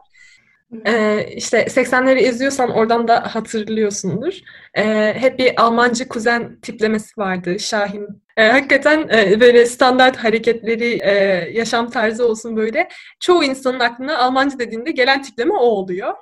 [0.87, 4.35] Ee, işte 80'leri izliyorsan oradan da hatırlıyorsundur.
[4.75, 7.59] Ee, hep bir Almancı kuzen tiplemesi vardı.
[7.59, 8.09] Şahin.
[8.37, 11.13] Ee, hakikaten e, böyle standart hareketleri, e,
[11.53, 12.89] yaşam tarzı olsun böyle.
[13.21, 16.15] Çoğu insanın aklına Almancı dediğinde gelen tipleme o oluyor.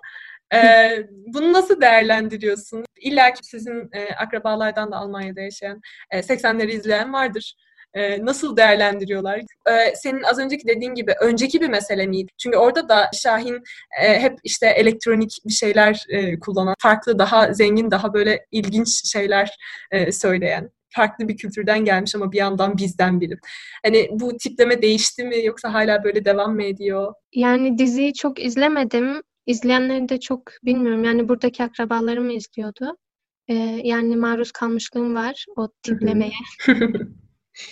[0.55, 2.85] Ee, bunu nasıl değerlendiriyorsun?
[3.01, 7.55] İlla ki sizin e, akrabalardan da Almanya'da yaşayan, e, 80'leri izleyen vardır.
[7.95, 9.39] E, nasıl değerlendiriyorlar?
[9.71, 12.31] E, senin az önceki dediğin gibi önceki bir mesele miydi?
[12.39, 13.63] Çünkü orada da Şahin
[14.03, 19.57] e, hep işte elektronik bir şeyler e, kullanan, farklı, daha zengin, daha böyle ilginç şeyler
[19.91, 23.35] e, söyleyen, farklı bir kültürden gelmiş ama bir yandan bizden biri.
[23.85, 27.15] Hani bu tipleme değişti mi yoksa hala böyle devam mı ediyor?
[27.33, 29.23] Yani diziyi çok izlemedim.
[29.46, 31.05] İzleyenleri de çok bilmiyorum.
[31.05, 32.96] Yani buradaki akrabalarım izliyordu.
[33.48, 36.33] Ee, yani maruz kalmışlığım var o tiplemeye.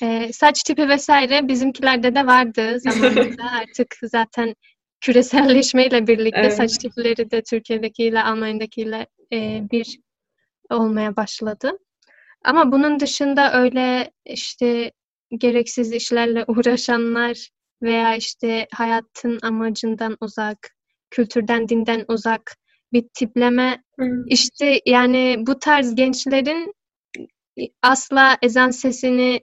[0.03, 3.43] Ee, saç tipi vesaire bizimkilerde de vardı zamanında.
[3.53, 4.55] Artık zaten
[5.01, 6.57] küreselleşmeyle birlikte Evet.
[6.57, 9.99] saç tipleri de Türkiye'dekiyle Almanya'dakiyle e, bir
[10.71, 11.79] olmaya başladı.
[12.45, 14.93] Ama bunun dışında öyle işte
[15.31, 17.49] gereksiz işlerle uğraşanlar
[17.83, 20.77] veya işte hayatın amacından uzak,
[21.11, 22.57] kültürden, dinden uzak
[22.93, 23.83] bir tipleme
[24.27, 26.75] işte yani bu tarz gençlerin
[27.83, 29.41] asla ezan sesini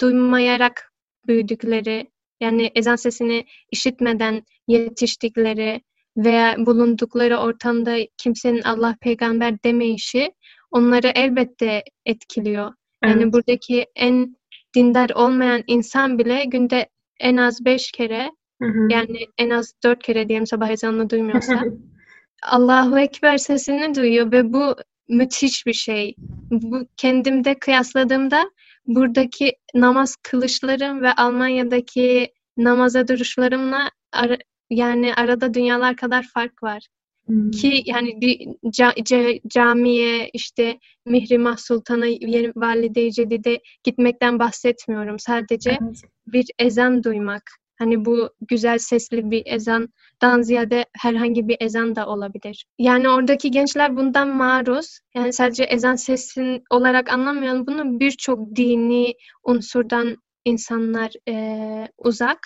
[0.00, 0.92] duymayarak
[1.26, 5.80] büyüdükleri, yani ezan sesini işitmeden yetiştikleri
[6.16, 10.32] veya bulundukları ortamda kimsenin Allah peygamber demeyişi
[10.70, 12.72] onları elbette etkiliyor.
[13.04, 13.32] Yani Evet.
[13.32, 14.36] buradaki en
[14.74, 16.88] dindar olmayan insan bile günde
[17.20, 18.30] en az beş kere,
[18.62, 18.86] Hı hı.
[18.90, 21.64] yani en az dört kere diyelim sabah ezanını duymuyorsa,
[22.42, 24.76] Allahu Ekber sesini duyuyor ve bu
[25.08, 26.14] müthiş bir şey.
[26.50, 28.50] Bu kendimde kıyasladığımda
[28.86, 34.38] buradaki namaz kılışlarım ve Almanya'daki namaza duruşlarımla ara-
[34.70, 36.86] yani arada dünyalar kadar fark var.
[37.26, 37.50] Hmm.
[37.50, 45.18] Ki yani bir ca- ca- camiye işte Mihrimah Sultan'a yeni Valide-i Cedid'e gitmekten bahsetmiyorum.
[45.18, 46.02] Sadece Evet.
[46.26, 47.42] bir ezan duymak.
[47.78, 52.66] Hani bu güzel sesli bir ezandan ziyade herhangi bir ezan da olabilir.
[52.78, 54.98] Yani oradaki gençler bundan maruz.
[55.14, 58.00] Yani sadece ezan sesin olarak anlamıyorum bunu.
[58.00, 59.14] Birçok dini
[59.44, 62.38] unsurdan insanlar eee, uzak.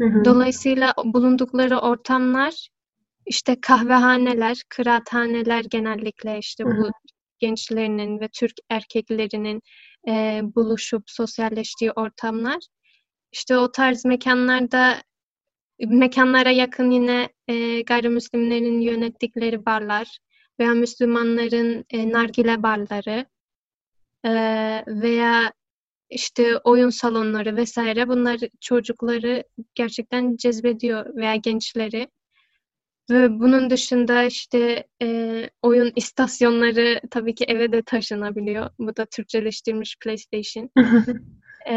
[0.00, 0.24] Hı hı.
[0.24, 2.68] Dolayısıyla bulundukları ortamlar
[3.26, 6.90] işte kahvehaneler, kıraathaneler genellikle işte Hı bu hı.
[7.38, 9.62] gençlerinin ve Türk erkeklerinin
[10.06, 12.58] eee, buluşup sosyalleştiği ortamlar.
[13.34, 15.02] İşte o tarz mekanlarda
[15.78, 20.18] mekanlara yakın yine e, gayrimüslimlerin yönettikleri barlar
[20.58, 23.26] veya Müslümanların e, nargile barları
[24.24, 24.30] e,
[24.86, 25.52] veya
[26.10, 29.44] işte oyun salonları vesaire bunlar çocukları
[29.74, 32.08] gerçekten cezbediyor veya gençleri.
[33.10, 38.70] Ve bunun dışında işte e, oyun istasyonları tabii ki eve de taşınabiliyor.
[38.78, 40.70] Bu da Türkçeleştirilmiş PlayStation.
[41.70, 41.74] e,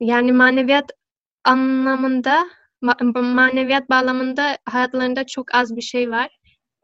[0.00, 0.90] yani maneviyat
[1.44, 2.46] anlamında,
[2.82, 6.38] ma- maneviyat bağlamında hayatlarında çok az bir şey var.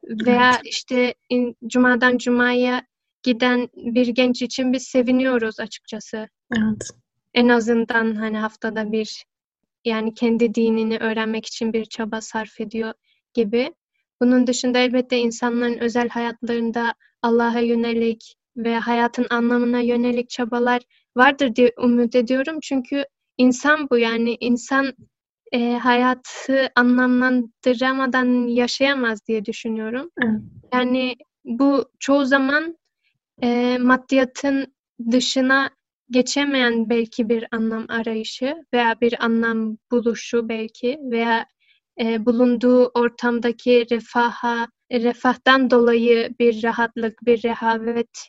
[0.05, 0.61] Veya evet.
[0.64, 2.83] işte in, cumadan cumaya
[3.23, 6.29] giden bir genç için biz seviniyoruz açıkçası.
[6.57, 6.90] Evet.
[7.35, 9.25] En azından hani haftada bir
[9.85, 12.92] yani kendi dinini öğrenmek için bir çaba sarf ediyor
[13.35, 13.75] gibi.
[14.23, 20.83] Bunun dışında elbette insanların özel hayatlarında Allah'a yönelik ve hayatın anlamına yönelik çabalar
[21.16, 22.59] vardır diye umut ediyorum.
[22.62, 23.05] Çünkü
[23.38, 24.92] insan bu yani insan
[25.53, 30.11] e, hayatı anlamlandıramadan yaşayamaz diye düşünüyorum.
[30.25, 30.40] Evet.
[30.73, 32.79] Yani bu çoğu zaman
[33.42, 34.75] e, maddiyatın
[35.11, 35.70] dışına
[36.11, 41.46] geçemeyen belki bir anlam arayışı veya bir anlam buluşu belki veya
[42.01, 48.29] e, bulunduğu ortamdaki refaha, refahtan dolayı bir rahatlık, bir rehavet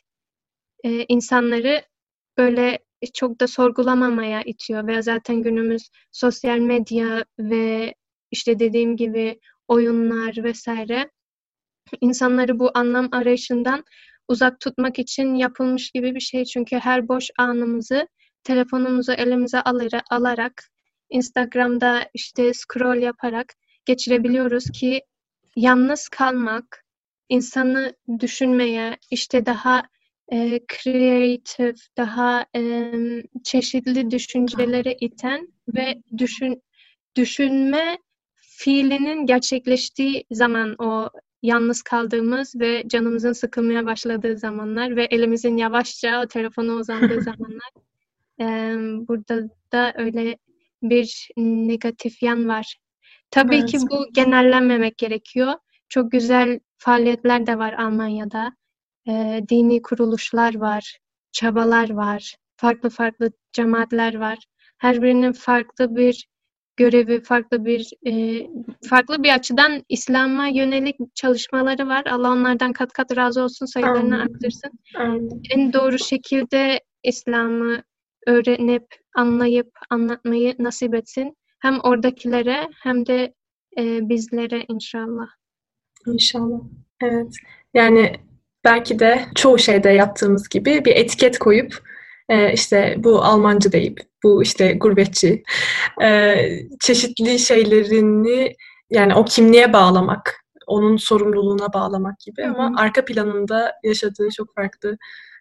[0.84, 1.82] e, insanları
[2.38, 2.78] böyle
[3.14, 7.94] çok da sorgulamamaya itiyor ve zaten günümüz sosyal medya ve
[8.30, 11.10] işte dediğim gibi oyunlar vesaire
[12.00, 13.84] insanları bu anlam arayışından
[14.28, 16.44] uzak tutmak için yapılmış gibi bir şey.
[16.44, 18.08] Çünkü her boş anımızı
[18.44, 19.62] telefonumuzu elimize
[20.10, 20.64] alarak
[21.10, 25.02] Instagram'da işte scroll yaparak geçirebiliyoruz ki
[25.56, 26.84] yalnız kalmak
[27.28, 29.82] insanı düşünmeye işte daha
[30.32, 32.92] e, creative, daha e,
[33.44, 36.62] çeşitli düşüncelere iten ve düşün
[37.16, 37.98] düşünme
[38.34, 41.08] fiilinin gerçekleştiği zaman o
[41.42, 47.70] yalnız kaldığımız ve canımızın sıkılmaya başladığı zamanlar ve elimizin yavaşça o telefona uzandığı zamanlar
[48.40, 48.46] e,
[49.08, 50.38] burada da öyle
[50.82, 52.76] bir negatif yan var.
[53.30, 53.70] Tabii evet.
[53.70, 55.54] ki bu genellenmemek gerekiyor.
[55.88, 58.52] Çok güzel faaliyetler de var Almanya'da.
[59.08, 60.98] E, dini kuruluşlar var,
[61.32, 64.38] çabalar var, farklı farklı cemaatler var.
[64.78, 66.26] Her birinin farklı bir
[66.76, 68.46] görevi, farklı bir e,
[68.88, 72.04] farklı bir açıdan İslam'a yönelik çalışmaları var.
[72.06, 74.26] Allah onlardan kat kat razı olsun, sayılarını Amin.
[74.26, 74.70] arttırsın.
[74.94, 75.42] Amin.
[75.50, 77.82] En doğru şekilde İslam'ı
[78.26, 81.36] öğrenip, anlayıp, anlatmayı nasip etsin.
[81.58, 83.34] Hem oradakilere hem de
[83.78, 85.28] e, bizlere inşallah.
[86.06, 86.60] İnşallah.
[87.02, 87.34] Evet.
[87.74, 88.16] Yani
[88.64, 91.82] belki de çoğu şeyde yaptığımız gibi bir etiket koyup
[92.28, 95.42] e, işte bu Almancı deyip bu işte gurbetçi
[96.02, 96.34] e,
[96.80, 98.56] çeşitli şeylerini
[98.90, 102.52] yani o kimliğe bağlamak onun sorumluluğuna bağlamak gibi Hı-hı.
[102.52, 104.98] ama arka planında yaşadığı çok farklı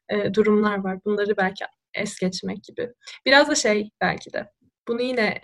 [0.09, 0.97] e, durumlar var.
[1.05, 2.89] Bunları belki es geçmek gibi.
[3.25, 4.51] Biraz da şey belki de.
[4.87, 5.41] Bunu yine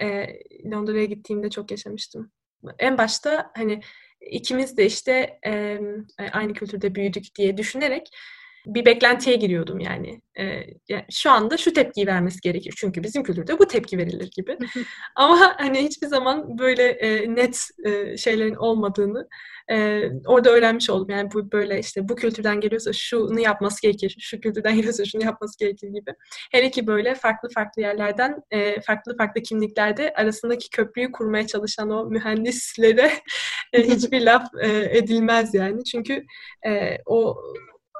[0.71, 2.31] Londra'ya gittiğimde çok yaşamıştım.
[2.79, 3.81] En başta hani
[4.21, 5.79] ikimiz de işte e,
[6.31, 8.09] aynı kültürde büyüdük diye düşünerek
[8.67, 10.21] bir beklentiye giriyordum yani.
[10.39, 11.05] Ee, yani.
[11.11, 12.73] Şu anda şu tepkiyi vermesi gerekir.
[12.77, 14.57] Çünkü bizim kültürde bu tepki verilir gibi.
[15.15, 19.27] Ama hani hiçbir zaman böyle e, net e, şeylerin olmadığını
[19.71, 21.09] e, orada öğrenmiş oldum.
[21.09, 25.59] Yani bu böyle işte bu kültürden geliyorsa şunu yapması gerekir, şu kültürden geliyorsa şunu yapması
[25.59, 26.11] gerekir gibi.
[26.51, 32.05] Hele ki böyle farklı farklı yerlerden e, farklı farklı kimliklerde arasındaki köprüyü kurmaya çalışan o
[32.05, 33.11] mühendislere
[33.73, 35.83] e, hiçbir laf e, edilmez yani.
[35.83, 36.23] Çünkü
[36.67, 37.37] e, o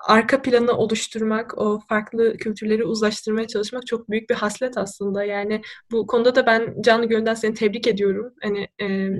[0.08, 5.24] arka planı oluşturmak, o farklı kültürleri uzlaştırmaya çalışmak çok büyük bir haslet aslında.
[5.24, 8.34] Yani bu konuda da ben canlı gönülden seni tebrik ediyorum.
[8.44, 9.20] Hani e,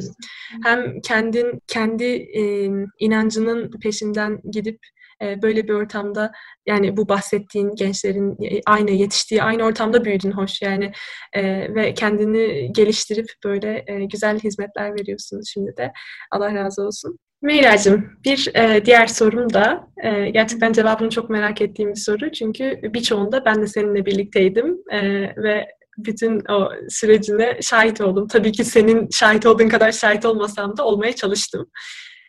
[0.64, 4.80] hem kendin kendi e, inancının peşinden gidip
[5.22, 6.32] e, böyle bir ortamda
[6.66, 10.92] yani bu bahsettiğin gençlerin aynı yetiştiği aynı ortamda büyüdün hoş yani
[11.34, 15.94] e, ve kendini geliştirip böyle e, güzel hizmetler veriyorsun şimdi de
[16.32, 17.20] Allah razı olsun.
[17.42, 22.32] Meyra'cığım bir e, diğer sorum da e, gerçekten cevabını çok merak ettiğim bir soru.
[22.32, 25.02] Çünkü birçoğunda ben de seninle birlikteydim e,
[25.44, 28.28] ve bütün o sürecine şahit oldum.
[28.28, 31.70] Tabii ki senin şahit olduğun kadar şahit olmasam da olmaya çalıştım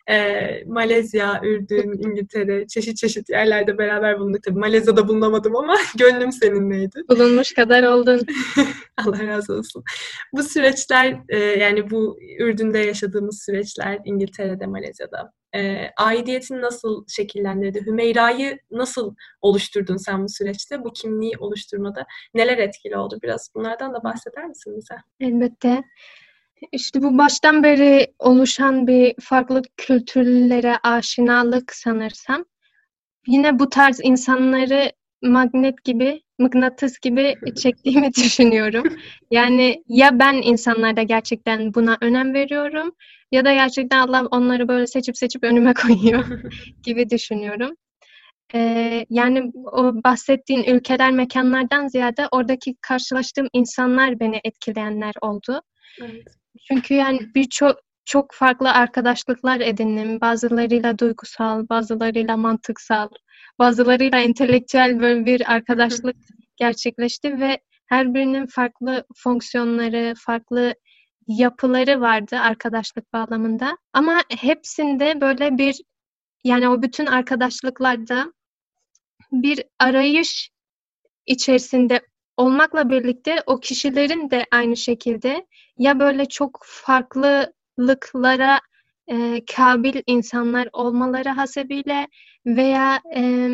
[0.09, 4.43] e, Malezya, Ürdün, İngiltere, çeşit çeşit yerlerde beraber bulunduk.
[4.43, 7.03] Tabii Malezya'da bulunamadım ama gönlüm seninleydi.
[7.09, 8.21] Bulunmuş kadar oldun.
[8.97, 9.83] Allah razı olsun.
[10.33, 17.85] Bu süreçler e, yani bu Ürdün'de yaşadığımız süreçler İngiltere'de, Malezya'da e, aidiyetini nasıl şekillendirdi?
[17.85, 20.83] Hümeyra'yı nasıl oluşturdun sen bu süreçte?
[20.83, 23.19] Bu kimliği oluşturmada neler etkili oldu?
[23.23, 24.95] Biraz bunlardan da bahseder misin bize?
[25.19, 25.83] Elbette.
[26.71, 32.45] İşte bu baştan beri oluşan bir farklı kültürlere aşinalık sanırsam.
[33.27, 34.91] Yine bu tarz insanları
[35.21, 38.83] magnet gibi, mıknatıs gibi çektiğimi düşünüyorum.
[39.31, 42.91] Yani ya ben insanlarda gerçekten buna önem veriyorum
[43.31, 46.25] ya da gerçekten Allah onları böyle seçip seçip önüme koyuyor
[46.83, 47.75] gibi düşünüyorum.
[48.53, 55.61] Ee, yani o bahsettiğin ülkeler, mekanlardan ziyade oradaki karşılaştığım insanlar beni etkileyenler oldu.
[56.01, 56.27] Evet.
[56.67, 60.21] Çünkü yani birçok çok farklı arkadaşlıklar edindim.
[60.21, 63.09] Bazılarıyla duygusal, bazılarıyla mantıksal,
[63.59, 66.15] bazılarıyla entelektüel böyle bir arkadaşlık
[66.57, 70.73] gerçekleşti ve her birinin farklı fonksiyonları, farklı
[71.27, 73.77] yapıları vardı arkadaşlık bağlamında.
[73.93, 75.81] Ama hepsinde böyle bir
[76.43, 78.33] yani o bütün arkadaşlıklarda
[79.31, 80.49] bir arayış
[81.25, 82.01] içerisinde
[82.39, 85.47] olmakla birlikte o kişilerin de aynı şekilde
[85.77, 88.59] ya böyle çok farklılıklara
[89.11, 92.07] e, kabil insanlar olmaları hasebiyle
[92.45, 93.49] veya e,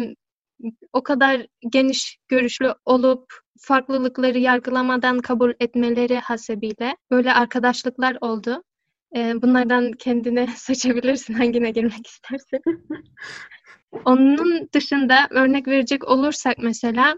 [0.93, 3.25] o kadar geniş görüşlü olup
[3.59, 8.63] farklılıkları yargılamadan kabul etmeleri hasebiyle böyle arkadaşlıklar oldu.
[9.15, 12.59] E, bunlardan kendine seçebilirsin hangine girmek istersen.
[14.05, 17.15] Onun dışında örnek verecek olursak mesela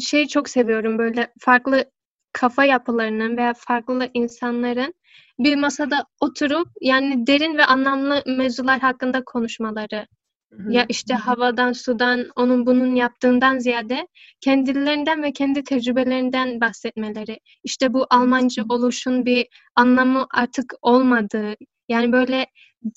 [0.00, 1.84] şeyi çok seviyorum böyle farklı
[2.32, 4.94] kafa yapılarının veya farklı insanların
[5.38, 10.06] bir masada oturup yani derin ve anlamlı mevzular hakkında konuşmaları.
[10.52, 10.72] Hı-hı.
[10.72, 14.08] Ya işte havadan, sudan, onun bunun yaptığından ziyade
[14.40, 17.38] kendilerinden ve kendi tecrübelerinden bahsetmeleri.
[17.64, 21.54] İşte bu Almanca oluşun bir anlamı artık olmadığı,
[21.88, 22.46] yani böyle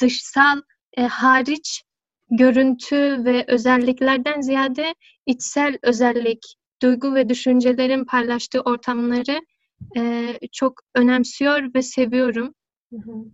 [0.02, 0.62] dışsal,
[0.98, 1.84] e, hariç
[2.32, 9.42] görüntü ve özelliklerden ziyade içsel özellik, duygu ve düşüncelerin paylaştığı ortamları
[9.98, 12.54] e, çok önemsiyor ve seviyorum.
[12.94, 13.26] Hı hı.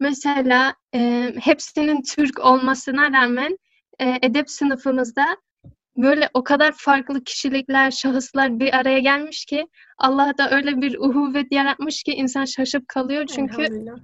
[0.00, 3.58] Mesela e, hepsinin Türk olmasına rağmen
[3.98, 5.36] e, edep sınıfımızda
[5.96, 9.66] böyle o kadar farklı kişilikler, şahıslar bir araya gelmiş ki
[9.98, 13.26] Allah da öyle bir uhuvvet yaratmış ki insan şaşıp kalıyor.
[13.26, 13.96] Çünkü elhamdülillah,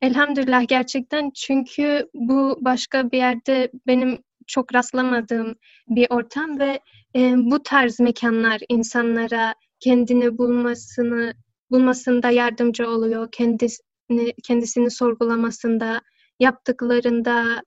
[0.00, 5.54] elhamdülillah gerçekten çünkü bu başka bir yerde benim çok rastlamadığım
[5.88, 6.80] bir ortam ve
[7.16, 11.34] e, bu tarz mekanlar insanlara kendini bulmasını
[11.70, 13.28] bulmasında yardımcı oluyor.
[13.32, 16.00] Kendisini kendisini sorgulamasında,
[16.40, 17.62] yaptıklarında,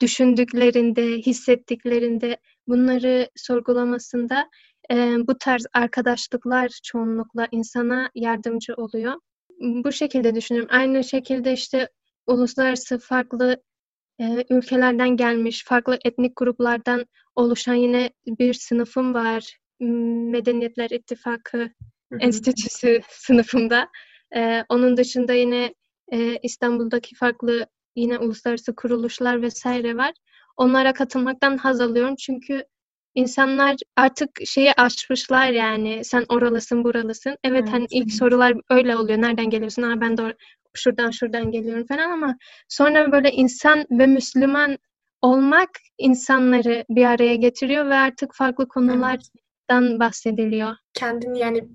[0.00, 2.36] düşündüklerinde, hissettiklerinde
[2.68, 4.50] bunları sorgulamasında
[4.90, 4.96] e,
[5.26, 9.14] bu tarz arkadaşlıklar çoğunlukla insana yardımcı oluyor.
[9.60, 10.70] Bu şekilde düşünüyorum.
[10.72, 11.88] Aynı şekilde işte
[12.26, 13.62] uluslararası farklı
[14.20, 19.58] e, ülkelerden gelmiş, farklı etnik gruplardan oluşan yine bir sınıfım var.
[20.30, 21.70] Medeniyetler İttifakı
[22.20, 23.88] Enstitüsü sınıfında.
[24.36, 25.74] E, onun dışında yine
[26.12, 30.12] e, İstanbul'daki farklı yine uluslararası kuruluşlar vesaire var.
[30.56, 32.64] Onlara katılmaktan haz alıyorum çünkü
[33.14, 37.30] insanlar artık şeyi aşmışlar yani sen oralısın buralısın.
[37.30, 39.22] Evet, evet hani ilk sorular öyle oluyor.
[39.22, 39.82] Nereden geliyorsun?
[39.82, 40.36] Ha ben de
[40.78, 42.36] şuradan şuradan geliyorum falan ama
[42.68, 44.78] sonra böyle insan ve Müslüman
[45.22, 49.20] olmak insanları bir araya getiriyor ve artık farklı konulardan
[49.70, 50.00] evet.
[50.00, 50.76] bahsediliyor.
[50.94, 51.68] Kendini yani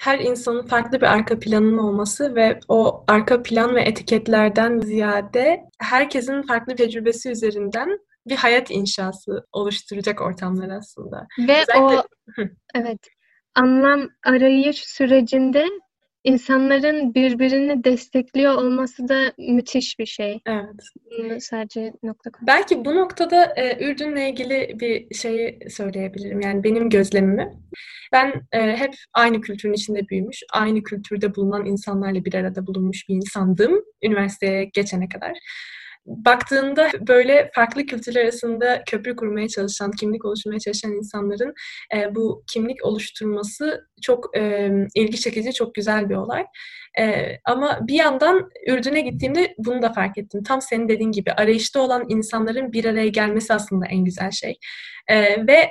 [0.00, 6.42] her insanın farklı bir arka planının olması ve o arka plan ve etiketlerden ziyade herkesin
[6.42, 11.26] farklı tecrübesi üzerinden bir hayat inşası oluşturacak ortamlar aslında.
[11.38, 11.98] Ve Özellikle...
[11.98, 12.04] o
[12.74, 12.98] evet
[13.54, 15.64] anlam arayış sürecinde
[16.24, 20.40] insanların birbirini destekliyor olması da müthiş bir şey.
[20.46, 21.42] Evet.
[21.42, 26.40] sadece nokta Belki bu noktada e, Ürdün'le ilgili bir şeyi söyleyebilirim.
[26.40, 27.52] Yani benim gözlemimi.
[28.12, 33.14] Ben e, hep aynı kültürün içinde büyümüş, aynı kültürde bulunan insanlarla bir arada bulunmuş bir
[33.14, 35.32] insandım üniversiteye geçene kadar
[36.08, 41.54] baktığında böyle farklı kültürler arasında köprü kurmaya çalışan, kimlik oluşturmaya çalışan insanların
[41.96, 46.44] e, bu kimlik oluşturması çok e, ilgi çekici, çok güzel bir olay.
[46.98, 50.42] E, ama bir yandan Ürdün'e gittiğimde bunu da fark ettim.
[50.42, 54.58] Tam senin dediğin gibi arayışta olan insanların bir araya gelmesi aslında en güzel şey.
[55.08, 55.70] E, ve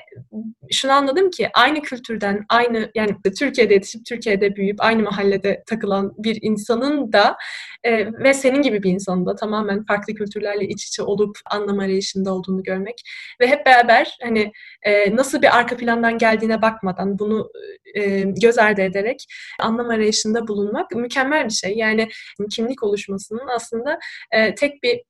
[0.71, 6.37] şunu anladım ki aynı kültürden, aynı yani Türkiye'de yetişip Türkiye'de büyüyüp aynı mahallede takılan bir
[6.41, 7.37] insanın da
[7.83, 12.33] e, ve senin gibi bir insanın da tamamen farklı kültürlerle iç içe olup anlam arayışında
[12.33, 13.01] olduğunu görmek
[13.41, 14.51] ve hep beraber hani
[14.83, 17.49] e, nasıl bir arka plandan geldiğine bakmadan bunu
[17.95, 19.25] e, göz ardı ederek
[19.59, 21.73] anlam arayışında bulunmak mükemmel bir şey.
[21.75, 22.09] Yani
[22.51, 23.99] kimlik oluşmasının aslında
[24.31, 25.01] e, tek bir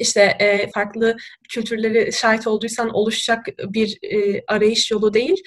[0.00, 1.16] işte e, farklı
[1.50, 5.42] kültürleri şahit olduysan oluşacak bir e, arayış yolu değil.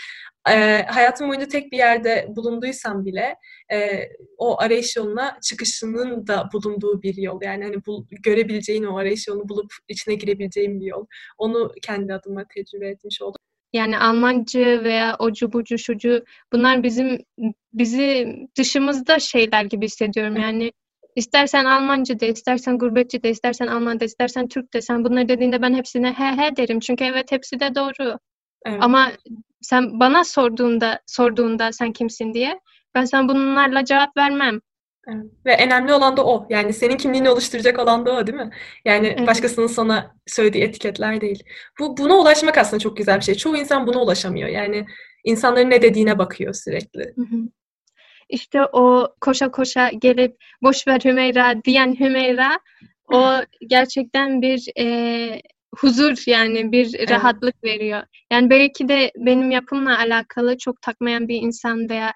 [0.49, 3.35] E, hayatım boyunca tek bir yerde bulunduysam bile
[3.71, 7.41] e, o arayış yoluna çıkışının da bulunduğu bir yol.
[7.41, 11.05] Yani hani bu, görebileceğin o arayış yolunu bulup içine girebileceğin bir yol.
[11.37, 13.41] Onu kendi adıma tecrübe etmiş oldum.
[13.73, 17.19] Yani Almancı veya ocu bucu şucu bunlar bizim
[17.73, 20.35] bizi dışımızda şeyler gibi hissediyorum.
[20.35, 20.71] Yani
[21.15, 25.61] istersen Almancı de, istersen gurbetçi de, istersen Alman de, istersen Türk de sen bunları dediğinde
[25.61, 26.79] ben hepsine he he derim.
[26.79, 28.19] Çünkü evet hepsi de doğru.
[28.65, 28.77] Evet.
[28.83, 29.11] Ama
[29.61, 32.59] sen bana sorduğunda sorduğunda sen kimsin diye
[32.95, 34.59] ben sana bunlarla cevap vermem.
[35.07, 35.25] Evet.
[35.45, 36.47] Ve önemli olan da o.
[36.49, 38.49] Yani senin kimliğini oluşturacak olan da o değil mi?
[38.85, 39.27] Yani evet.
[39.27, 41.43] başkasının sana söylediği etiketler değil.
[41.79, 43.35] Bu buna ulaşmak aslında çok güzel bir şey.
[43.35, 44.49] Çoğu insan buna ulaşamıyor.
[44.49, 44.85] Yani
[45.23, 47.01] insanların ne dediğine bakıyor sürekli.
[47.15, 47.49] Hı hı.
[48.29, 52.59] İşte o koşa koşa gelip boş ver Hümeyra diyen Hümeyra
[53.13, 53.33] o
[53.67, 55.41] gerçekten bir e,
[55.75, 57.11] huzur yani bir evet.
[57.11, 58.03] rahatlık veriyor.
[58.31, 62.13] Yani belki de benim yapımla alakalı çok takmayan bir insan veya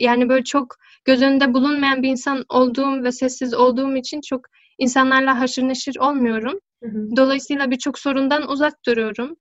[0.00, 4.40] yani böyle çok göz önünde bulunmayan bir insan olduğum ve sessiz olduğum için çok
[4.78, 6.58] insanlarla haşır neşir olmuyorum.
[6.82, 7.16] Hı hı.
[7.16, 9.36] Dolayısıyla birçok sorundan uzak duruyorum.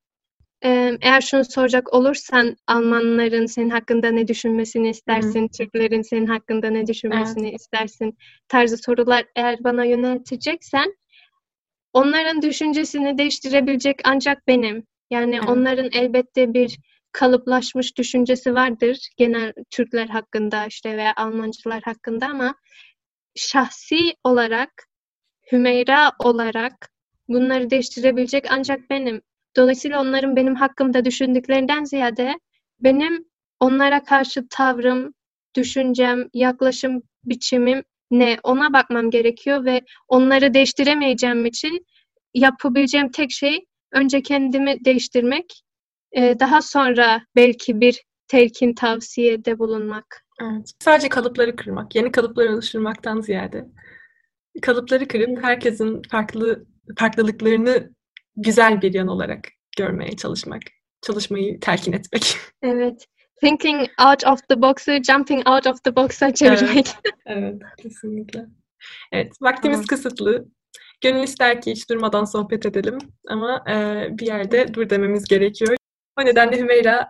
[0.64, 5.48] Ee, eğer şunu soracak olursan Almanların senin hakkında ne düşünmesini istersin, hı.
[5.58, 7.60] Türklerin senin hakkında ne düşünmesini evet.
[7.60, 10.96] istersin tarzı sorular eğer bana yönelteceksen
[11.94, 14.84] onların düşüncesini değiştirebilecek ancak benim.
[15.12, 15.50] Yani evet.
[15.50, 16.78] onların elbette bir
[17.16, 22.56] kalıplaşmış düşüncesi vardır genel Türkler hakkında işte veya Almancılar hakkında ama
[23.36, 24.70] şahsi olarak
[25.52, 26.90] Hümeyra olarak
[27.28, 29.22] bunları değiştirebilecek ancak benim.
[29.56, 32.40] Dolayısıyla onların benim hakkımda düşündüklerinden ziyade
[32.80, 33.26] benim
[33.60, 35.14] onlara karşı tavrım,
[35.56, 41.86] düşüncem, yaklaşım biçimim ne ona bakmam gerekiyor ve onları değiştiremeyeceğim için
[42.34, 45.65] yapabileceğim tek şey önce kendimi değiştirmek
[46.16, 50.26] ee, daha sonra belki bir telkin tavsiyede bulunmak.
[50.42, 50.72] Evet.
[50.80, 53.66] Sadece kalıpları kırmak, yeni kalıplar oluşturmaktan ziyade
[54.62, 56.66] kalıpları kırıp herkesin farklı
[56.98, 57.90] farklılıklarını
[58.36, 59.48] güzel bir yan olarak
[59.78, 60.62] görmeye çalışmak,
[61.02, 62.38] çalışmayı telkin etmek.
[62.62, 63.06] Evet.
[63.42, 66.72] Thinking out of the box'ı jumping out of the box'a çevirmek.
[66.72, 66.96] Evet,
[67.26, 68.46] evet kesinlikle.
[69.12, 69.88] Evet, vaktimiz tamam.
[69.88, 70.46] kısıtlı.
[71.02, 72.98] Gönül ister ki hiç durmadan sohbet edelim
[73.28, 75.76] ama e, bir yerde dur dememiz gerekiyor.
[76.20, 77.10] O nedenle Hümeyra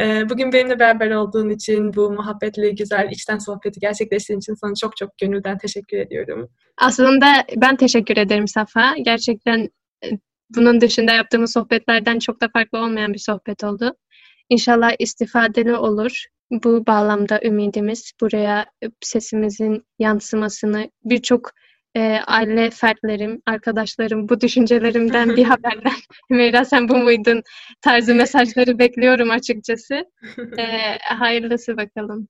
[0.00, 4.96] e, bugün benimle beraber olduğun için, bu muhabbetli, güzel, içten sohbeti gerçekleştirdiğin için sana çok
[4.96, 6.48] çok gönülden teşekkür ediyorum.
[6.78, 8.94] Aslında ben teşekkür ederim Safa.
[8.96, 9.68] Gerçekten
[10.04, 10.10] e,
[10.56, 13.94] bunun dışında yaptığımız sohbetlerden çok da farklı olmayan bir sohbet oldu.
[14.48, 16.24] İnşallah istifadeli olur.
[16.50, 18.66] Bu bağlamda ümidimiz buraya
[19.00, 21.50] sesimizin yansımasını birçok
[21.96, 25.92] e, aile fertlerim, arkadaşlarım bu düşüncelerimden bir haberden
[26.30, 27.42] Meyra sen bu muydun
[27.82, 30.04] tarzı mesajları bekliyorum açıkçası.
[30.58, 30.64] E,
[31.14, 32.28] hayırlısı bakalım.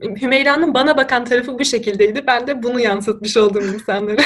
[0.00, 2.26] Hümeyra'nın bana bakan tarafı bu şekildeydi.
[2.26, 4.22] Ben de bunu yansıtmış oldum insanlara.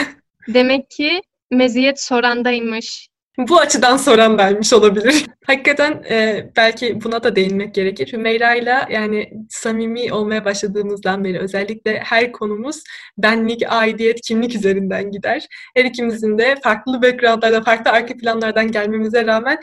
[0.49, 1.21] Demek ki
[1.51, 3.09] meziyet sorandaymış.
[3.39, 5.27] Bu açıdan soran benmiş olabilir.
[5.47, 8.13] Hakikaten e, belki buna da değinmek gerekir.
[8.13, 12.83] Hümeyra'yla yani samimi olmaya başladığımızdan beri özellikle her konumuz
[13.19, 15.47] benlik, aidiyet, kimlik üzerinden gider.
[15.75, 19.59] Her ikimizin de farklı backgroundlardan, farklı arka planlardan gelmemize rağmen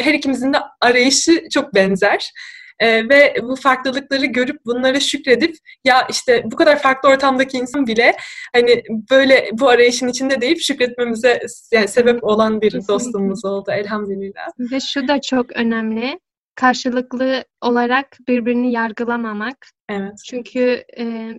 [0.00, 2.32] her ikimizin de arayışı çok benzer.
[2.78, 8.16] E, ve bu farklılıkları görüp bunlara şükredip ya işte bu kadar farklı ortamdaki insan bile
[8.54, 11.40] hani böyle bu arayışın içinde deyip şükretmemize
[11.72, 12.94] yani sebep olan bir Kesinlikle.
[12.94, 14.48] dostumuz oldu elhamdülillah.
[14.58, 16.20] Ve şu da çok önemli.
[16.54, 19.56] Karşılıklı olarak birbirini yargılamamak.
[19.88, 20.12] Evet.
[20.26, 21.30] Çünkü e,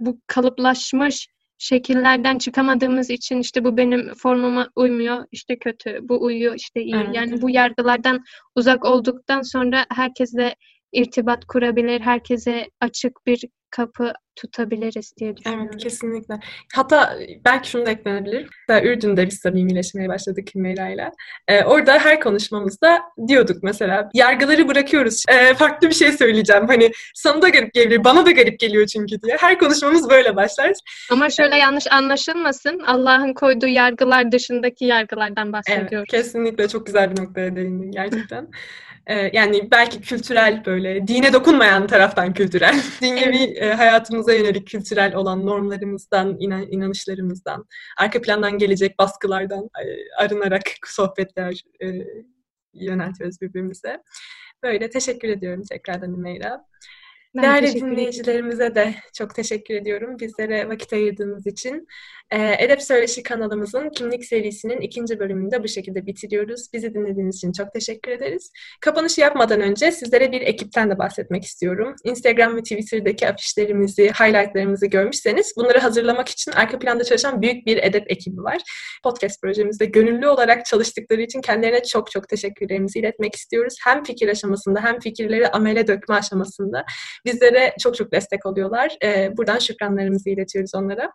[0.00, 1.28] bu kalıplaşmış
[1.58, 6.94] şekillerden çıkamadığımız için işte bu benim formuma uymuyor, işte kötü, bu uyuyor, işte iyi.
[6.96, 7.08] Evet.
[7.14, 8.24] Yani bu yargılardan
[8.54, 10.54] uzak olduktan sonra herkesle
[10.94, 15.68] irtibat kurabilir, herkese açık bir kapı tutabiliriz diye düşünüyorum.
[15.72, 16.34] Evet, kesinlikle.
[16.74, 18.48] Hatta belki şunu da eklenebilir.
[18.68, 21.10] Mesela Ürdün'de biz samimileşmeye başladık Hümeyra ile.
[21.48, 25.24] Ee, orada her konuşmamızda diyorduk mesela, yargıları bırakıyoruz.
[25.28, 26.66] Ee, farklı bir şey söyleyeceğim.
[26.66, 29.36] Hani sana da garip geliyor, bana da garip geliyor çünkü diye.
[29.40, 30.72] Her konuşmamız böyle başlar.
[31.10, 32.80] Ama şöyle yanlış anlaşılmasın.
[32.80, 35.92] Allah'ın koyduğu yargılar dışındaki yargılardan bahsediyoruz.
[35.92, 38.48] Evet, kesinlikle çok güzel bir noktaya değindin gerçekten.
[39.06, 45.46] Ee, yani belki kültürel böyle dine dokunmayan taraftan kültürel, dünyevi e, hayatımıza yönelik kültürel olan
[45.46, 47.64] normlarımızdan, inan, inanışlarımızdan,
[47.98, 49.84] arka plandan gelecek baskılardan e,
[50.24, 51.86] arınarak sohbetler e,
[52.74, 54.02] yöneltiyoruz birbirimize.
[54.62, 56.64] Böyle teşekkür ediyorum tekrardan Ümeyra.
[57.36, 60.18] Ben Değerli dinleyicilerimize de çok teşekkür ediyorum.
[60.18, 61.86] Bizlere vakit ayırdığınız için.
[62.30, 66.66] Ee, Edep Söyleşi kanalımızın kimlik serisinin ikinci bölümünü de bu şekilde bitiriyoruz.
[66.72, 68.50] Bizi dinlediğiniz için çok teşekkür ederiz.
[68.80, 71.94] Kapanışı yapmadan önce sizlere bir ekipten de bahsetmek istiyorum.
[72.04, 78.04] Instagram ve Twitter'daki afişlerimizi, highlightlarımızı görmüşseniz bunları hazırlamak için arka planda çalışan büyük bir edep
[78.08, 78.58] ekibi var.
[79.02, 83.74] Podcast projemizde gönüllü olarak çalıştıkları için kendilerine çok çok teşekkürlerimizi iletmek istiyoruz.
[83.84, 86.84] Hem fikir aşamasında hem fikirleri amele dökme aşamasında
[87.24, 88.96] bizlere çok çok destek oluyorlar.
[89.36, 91.12] Buradan şükranlarımızı iletiyoruz onlara.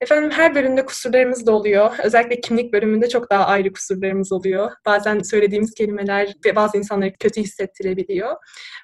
[0.00, 1.90] Efendim her bölümde kusurlarımız da oluyor.
[2.04, 4.72] Özellikle kimlik bölümünde çok daha ayrı kusurlarımız oluyor.
[4.86, 8.36] Bazen söylediğimiz kelimeler ve bazı insanları kötü hissettirebiliyor.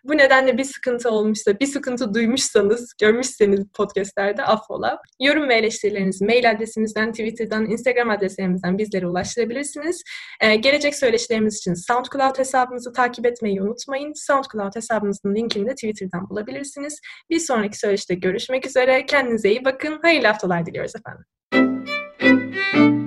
[0.05, 4.99] Bu nedenle bir sıkıntı olmuşsa, bir sıkıntı duymuşsanız, görmüşseniz podcastlerde affola.
[5.21, 10.03] Yorum ve eleştirilerinizi mail adresimizden, Twitter'dan, Instagram adreslerimizden bizlere ulaştırabilirsiniz.
[10.41, 14.13] Ee, gelecek söyleşilerimiz için SoundCloud hesabımızı takip etmeyi unutmayın.
[14.13, 17.01] SoundCloud hesabımızın linkini de Twitter'dan bulabilirsiniz.
[17.31, 19.07] Bir sonraki söyleşide görüşmek üzere.
[19.07, 19.99] Kendinize iyi bakın.
[20.03, 21.02] Hayırlı haftalar diliyoruz.
[21.03, 23.02] depan.